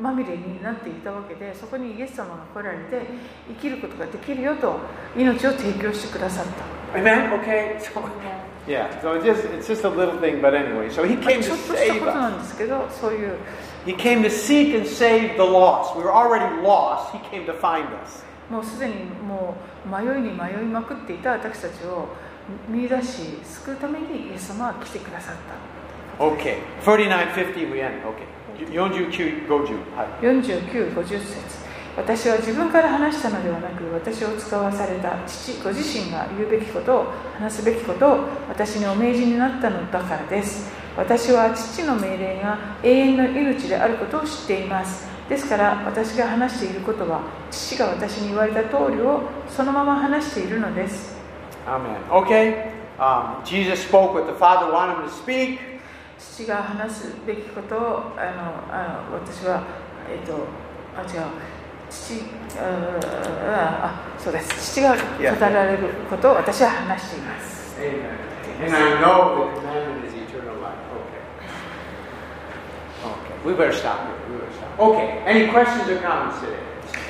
[0.00, 3.06] まみれになっていたわけでそこにイエス様が来られて
[3.48, 4.78] 生きることができるよと
[5.16, 6.46] 命を提供してくださっ
[6.92, 7.32] た Amen?
[7.42, 7.78] Okay?
[7.82, 8.00] So,
[8.67, 10.89] yeah, so it's just, it's just a little thing, but anyway.
[10.89, 12.35] So he まあ came ち to ょっとした save ことな us.
[12.35, 13.37] んですけどそういう
[13.85, 15.97] He came to seek and save the lost.
[15.97, 17.11] We were already lost.
[17.11, 18.23] He came to find us.
[18.49, 19.55] もうすでにも
[19.85, 22.07] う迷いに迷いまくっていた私たちを
[22.69, 26.57] 見出し救うためにイエス様は来てくださった Okay.
[26.85, 27.95] 49.50 we end.
[28.05, 28.71] Okay.
[28.71, 29.73] 49, 50.
[29.95, 30.25] はい。
[30.25, 31.56] 4950節
[31.98, 38.18] 私は自分から話したのではなく私を使わされた父ご自身が言うべきことを話すべきことを
[38.48, 47.20] 私にお命じになったのだからです私は父の命令が永遠の命であることを知っていますですから私が話していることは
[47.50, 51.18] 父が私に言われた通りをそのまま話しているのです
[51.66, 52.00] Amen.
[52.10, 52.72] Okay.
[52.98, 55.58] Um, Jesus spoke what the Father wanted him to speak.
[56.18, 57.80] 父が話すべきことを
[58.16, 59.64] あのあの私は
[60.08, 60.46] えっ、と
[60.96, 61.57] あ違う
[61.90, 62.14] 父
[62.58, 65.00] ああそうです父が語
[65.40, 67.58] られることを私は話しています.
[68.60, 70.74] And I know the commandment is eternal life.
[70.98, 71.22] Okay.
[73.06, 73.48] Okay.
[73.48, 74.16] We better stop here.
[74.28, 74.78] We better stop.
[74.80, 75.22] Okay.
[75.26, 76.58] Any questions or comments today?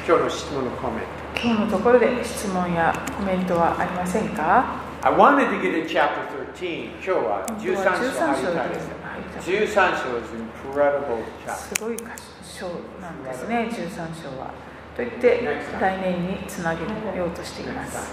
[0.06, 1.40] 今日の質問のコメント。
[1.42, 4.64] 今日のところで質問やコメントはありませんか
[5.02, 6.90] I wanted to get in chapter 13.
[6.96, 9.50] 今日は13章入りたいです。
[9.50, 11.54] 13章 is incredible chapter.
[11.54, 12.04] すごい箇
[12.42, 12.66] 所
[13.00, 14.50] なんですね13章は
[14.98, 15.40] と言って
[15.80, 16.80] 来年につなげ
[17.16, 18.12] ようとしています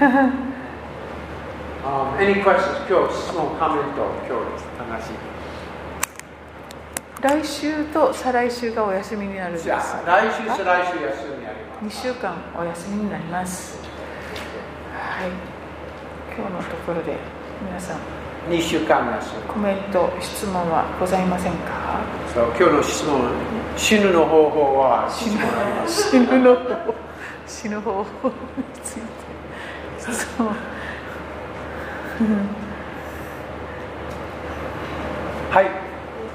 [1.86, 2.82] Um, any questions?
[2.88, 5.12] 今日質問、コメント、今日話。
[7.22, 12.02] 来週と再来週がお休みになるんです来週、再来週休みあり2ます。
[12.02, 13.78] 週間お休みになります
[14.92, 15.30] はい
[16.36, 17.16] 今日のところで
[17.64, 17.98] 皆さん
[18.50, 19.42] 2週間休み。
[19.52, 22.00] コメント質問はございませんか？
[22.34, 23.20] そう今日の質問、
[23.76, 25.06] 死ぬの方法は。
[25.10, 25.38] 死ぬ
[25.86, 26.94] 死ぬの方
[27.46, 28.34] 死ぬ方法に
[28.82, 29.26] ついて。
[30.00, 30.48] 質問
[35.50, 35.64] はい。
[35.64, 35.72] えっ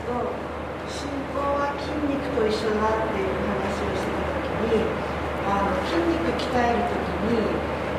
[0.06, 0.14] と、
[0.86, 4.86] 信仰は筋肉と一緒だっていう話をしてた時に
[5.50, 7.42] あの筋肉鍛える時に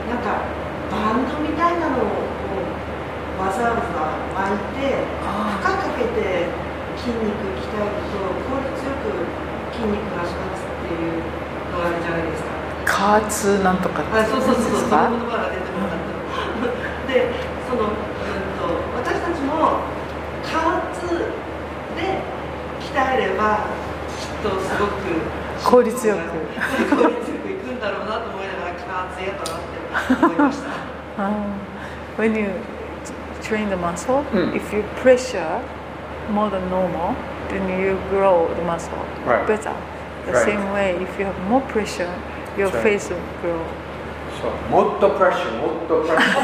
[0.08, 0.38] なんか
[0.90, 2.32] バンドみたいなのを
[3.40, 6.46] わざわざ巻いてあ負荷かけて
[7.02, 9.10] 筋肉鍛えると効率よく
[9.74, 11.18] 筋肉が育つっていう
[11.74, 12.52] のがあるじゃないですか。
[12.84, 15.08] 加圧なんとかあそうそうそうそう、そですか？
[15.10, 17.12] の言葉が出てこなかった。
[17.12, 17.30] で、
[17.68, 17.98] その、うん
[18.58, 18.62] と、
[19.02, 19.82] 私たちも
[20.46, 21.06] 加圧
[21.98, 22.22] で
[22.80, 23.66] 鍛えれば、
[24.18, 25.02] きっとすごく
[25.64, 26.20] 効率よく
[26.96, 30.70] 効率よくいくんだろうなと思いながら加圧やだなって思いました。
[31.18, 31.52] Um,
[32.16, 32.48] when you
[33.42, 34.54] train the muscle, Mm.
[34.56, 35.60] if you pressure
[36.30, 37.14] more than normal,
[37.48, 38.92] then you grow the muscle
[39.26, 39.46] Right.
[39.46, 39.72] better.
[40.26, 40.44] The Right.
[40.44, 42.08] same way, if you have more pressure,
[42.56, 42.82] your That's right.
[42.82, 43.58] face will grow.
[44.40, 46.40] そうもっとプレッシャー、もっとプレッシャ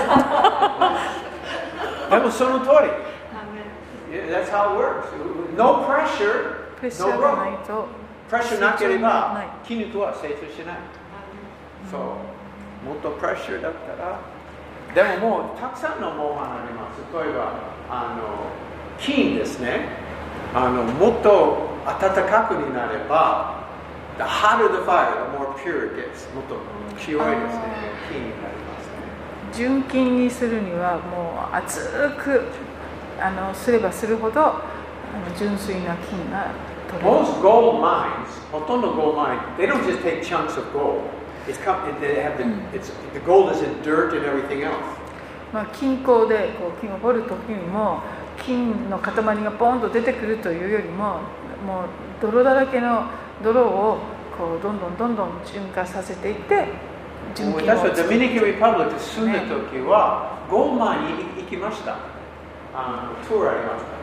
[2.09, 2.11] ー。
[2.11, 2.91] でもその通り。
[4.11, 5.13] Yeah, that's how it works.
[5.57, 7.67] No pressure, プレッシ no ャーがない growth.
[7.67, 7.87] と
[8.31, 10.77] プレッシャーなけれ成長がばない筋肉は成長しない。
[11.91, 12.01] そう。
[12.87, 14.19] もっとプレッシャーだったら。
[14.95, 17.01] でももうたくさんの模範あります。
[17.13, 17.53] 例えば、
[17.91, 18.49] あの、
[18.99, 19.89] 金ですね。
[20.55, 23.69] あの、もっと暖かくになれば、
[24.19, 26.33] the hotter the fire, the more pure it gets.
[26.35, 26.57] もっと
[26.99, 27.63] 清いですね。
[28.11, 28.99] 金になりますね。
[29.53, 31.89] 純金にするにはもう熱
[32.19, 32.43] く
[33.21, 34.53] あのすればするほどあ
[35.29, 36.53] の純粋な金が
[36.89, 41.03] 取れる Most gold mines, ほとんど gold mine, they don't just take chunks of gold.
[41.49, 42.45] It's come, they have the,
[42.77, 44.75] it's, the gold is in dirt and everything else.
[45.53, 48.03] まあ、金鉱でこう金を掘る時にも
[48.45, 51.21] 金の塊がポンと出てくるというよりも
[51.67, 51.89] もう
[52.21, 53.07] 泥だらけの
[53.43, 53.99] 泥を
[54.37, 56.67] こうどんどんどんどん純化させていって
[57.35, 61.97] 純金を私はド作るミニカ・リパブリック住んだ時は、ゴールマインに行きました。
[62.75, 63.99] あの、トゥーありました。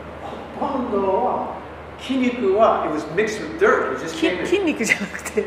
[0.60, 1.65] ほとんどは
[2.00, 2.86] 筋肉は、
[4.44, 5.44] 筋肉じゃなくて、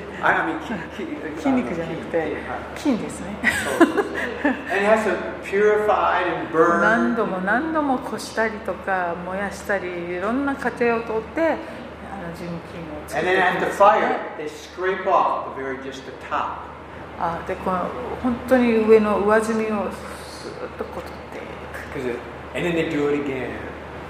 [1.37, 2.37] 筋肉じゃなくて、
[2.75, 3.35] 筋ですね。
[6.81, 9.87] 何度も何度もこしたりとか、燃やしたり、
[10.17, 11.55] いろんな過程を通って、
[12.37, 13.23] 純金を作っ。
[17.47, 17.55] で
[18.23, 21.99] 本当に上の上積みをスーッと取っていく。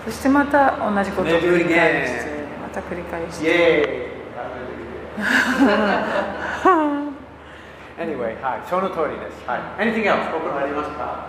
[0.05, 1.41] そしてまた同じことをやる
[2.05, 2.28] 必要が
[2.69, 4.09] また繰り返して
[7.99, 8.61] anyway, hi.
[8.69, 9.43] その通りです。
[9.45, 9.59] はい。
[9.89, 10.31] Anything else?
[10.31, 11.27] 心ありますか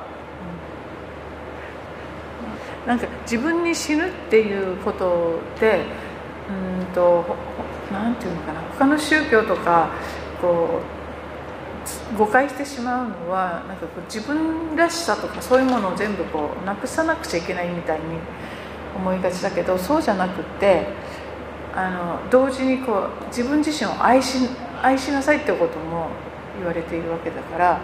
[2.87, 5.81] なんか自分に死ぬっていうことで
[6.49, 7.25] うーんと
[7.91, 9.91] なんていうのかな他の宗教とか
[10.41, 10.81] こ
[12.15, 18.05] う誤解してしまうのはなんかこう自分らしさとかそういうものを全部こうなくさなくちゃいけないみたいに
[18.97, 20.87] 思いがちだけどそうじゃなくって
[21.81, 24.37] あの同時にこう自分自身を愛し
[24.83, 26.09] 愛しなさいってことも
[26.59, 27.81] 言われているわけだから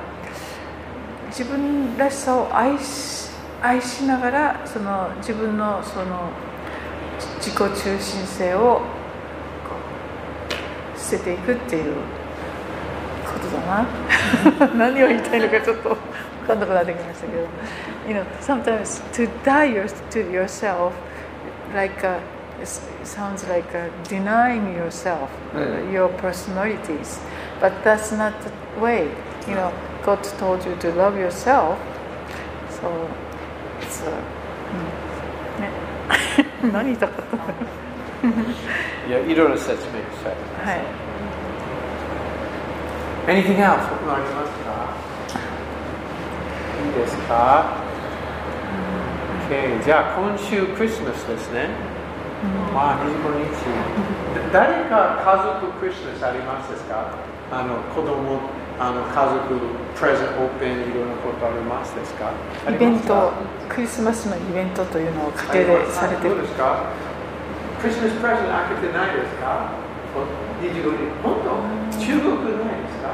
[1.28, 3.30] 自分らしさを愛し
[3.62, 6.28] 愛しながらその自分のその
[7.38, 8.82] 自己中心性を
[10.96, 11.94] 捨てていくっていう
[13.24, 14.76] ことだな。
[14.76, 15.96] 何を言いたいのかちょっと分
[16.46, 17.46] かんなくなってきましたけど。
[18.08, 20.92] You know, sometimes to die your, to yourself
[21.74, 22.20] like a,
[22.60, 22.68] it
[23.04, 25.92] sounds like a denying yourself Mm.
[25.92, 27.20] your personalities
[27.60, 28.50] but that's not the
[28.80, 29.08] way
[29.48, 29.70] you know
[30.04, 31.76] God told you to love yourself
[32.70, 32.88] so
[33.80, 34.10] it's a
[34.72, 34.78] う
[35.60, 39.84] んね何言いたかったんだろういや、いろいろ説明し
[40.24, 40.34] たい。
[40.66, 40.80] はい
[43.28, 43.78] Anything else?
[44.06, 44.66] 他ありますか
[46.86, 47.64] いいですか
[49.50, 49.84] ?OK。
[49.84, 51.68] じゃあ、今週クリスマスですね。
[52.74, 54.52] まあ、25日。
[54.52, 57.08] だ誰か家族クリスマスありますですか？
[57.50, 58.40] あの、子供、
[58.78, 59.54] あの、家族、
[59.96, 62.30] プレゼント、オープン、いろんなことありますですか？
[62.66, 63.32] あイベント
[63.68, 66.28] クリスマスのイベントというのを家庭でされて。
[66.28, 66.92] るどうですか。
[67.80, 69.70] クリスマスプレゼント開けてないですか？
[70.16, 70.26] お
[70.60, 71.08] 25日。
[71.22, 71.48] 本当？
[71.96, 73.08] 中国ないですか？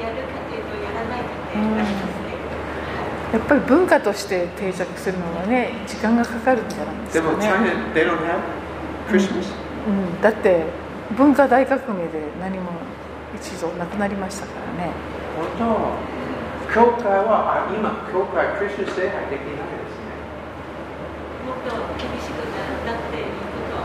[0.00, 2.05] やるかというとやらないかというありますね。
[3.36, 8.40] やっぱり文化として定着するのはね時間がかかるんじゃないですかね、China, they don't have
[9.12, 9.52] Christmas?
[9.86, 10.64] うん、だって
[11.18, 12.72] 文化大革命で何も
[13.36, 14.92] 一度なくなりましたからね
[15.36, 16.16] 本当
[16.72, 20.18] 教会は、あ今、教会、クリスマス礼拝できないですね。
[21.46, 22.42] もっと厳しく
[22.84, 23.30] なっている
[23.70, 23.78] と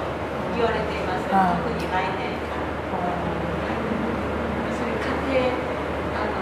[0.57, 1.29] 言われています。
[1.29, 2.73] ああ特に来年から。
[4.73, 5.53] それ家庭
[6.15, 6.41] あの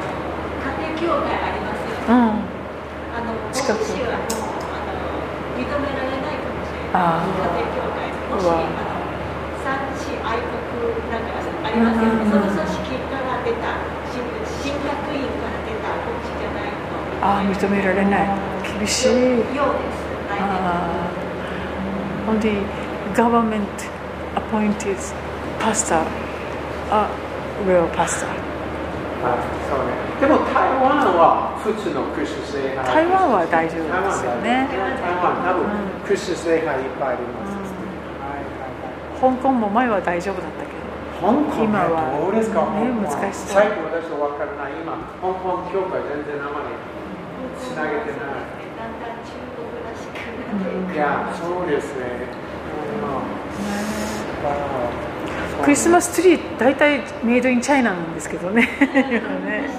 [0.64, 2.48] 家庭教会ありますよね。
[2.48, 2.60] うん
[3.20, 4.96] あの牧師近くはもうあの
[5.60, 7.30] 認められないかもしれああない。
[7.30, 8.98] 家庭教会もしうわあの
[9.62, 10.54] 産地愛国
[11.12, 12.24] なんかありますよね。
[12.24, 13.78] うんうんうんその組織から出た
[14.10, 14.26] 神
[14.60, 18.28] 神学院から出た牧師じゃないとああ認められない
[18.80, 20.02] 厳しいようです。
[20.30, 20.42] 来年。
[20.42, 21.06] あ
[22.28, 22.62] あ only
[23.16, 23.66] government
[24.36, 24.98] appointed
[25.60, 26.04] pastor
[26.92, 27.08] a
[27.68, 28.28] real pastor
[29.22, 30.09] はい、そうね。
[30.20, 32.84] でも、台湾は普通のクリスマス礼拝。
[32.84, 34.68] 台湾は大丈夫ですよね。
[34.68, 34.76] 台
[35.16, 37.72] 湾、多分、うんクリスマス礼拝いっぱいあります。
[39.22, 40.80] 香港も前は大丈夫だったけど。
[41.24, 43.64] 香港今はどうですか、ね難しそう。
[43.64, 44.76] 最近私は分からない。
[44.76, 46.76] 今、香港教会全然あまり
[47.56, 48.60] つなげてない。
[48.76, 50.96] だんだん中国らしくなって。
[50.96, 52.28] いや、そうですね。
[55.64, 58.68] クリスマスツリー大体メイドインチャイナなんですけどね。
[58.84, 59.00] 今
[59.48, 59.70] ね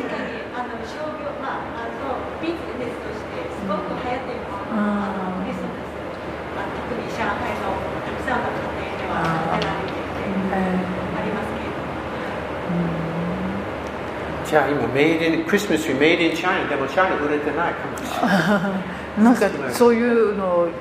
[14.50, 18.82] じゃあ今、メイドイン、クリスマスメイドインチャイナ、でもチャイナ売れてないかもしれな
[19.16, 19.22] い。
[19.22, 20.72] なんかそういうのを売る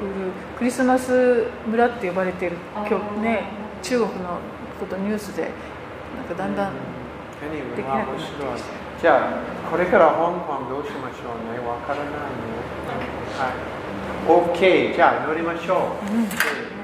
[0.58, 3.44] クリスマス村って呼ばれている今日ね
[3.84, 4.40] 中国の
[4.80, 5.52] ことニュースで
[6.18, 6.80] なんかだんだんで
[7.42, 11.60] きなくなってきまあ面白いじゃあ、これから香港どうしましょうね。
[11.66, 12.18] わからないね。
[13.38, 14.58] はい。
[14.58, 14.96] OK。
[14.96, 16.16] じゃあ、乗りましょう。
[16.16, 16.79] うん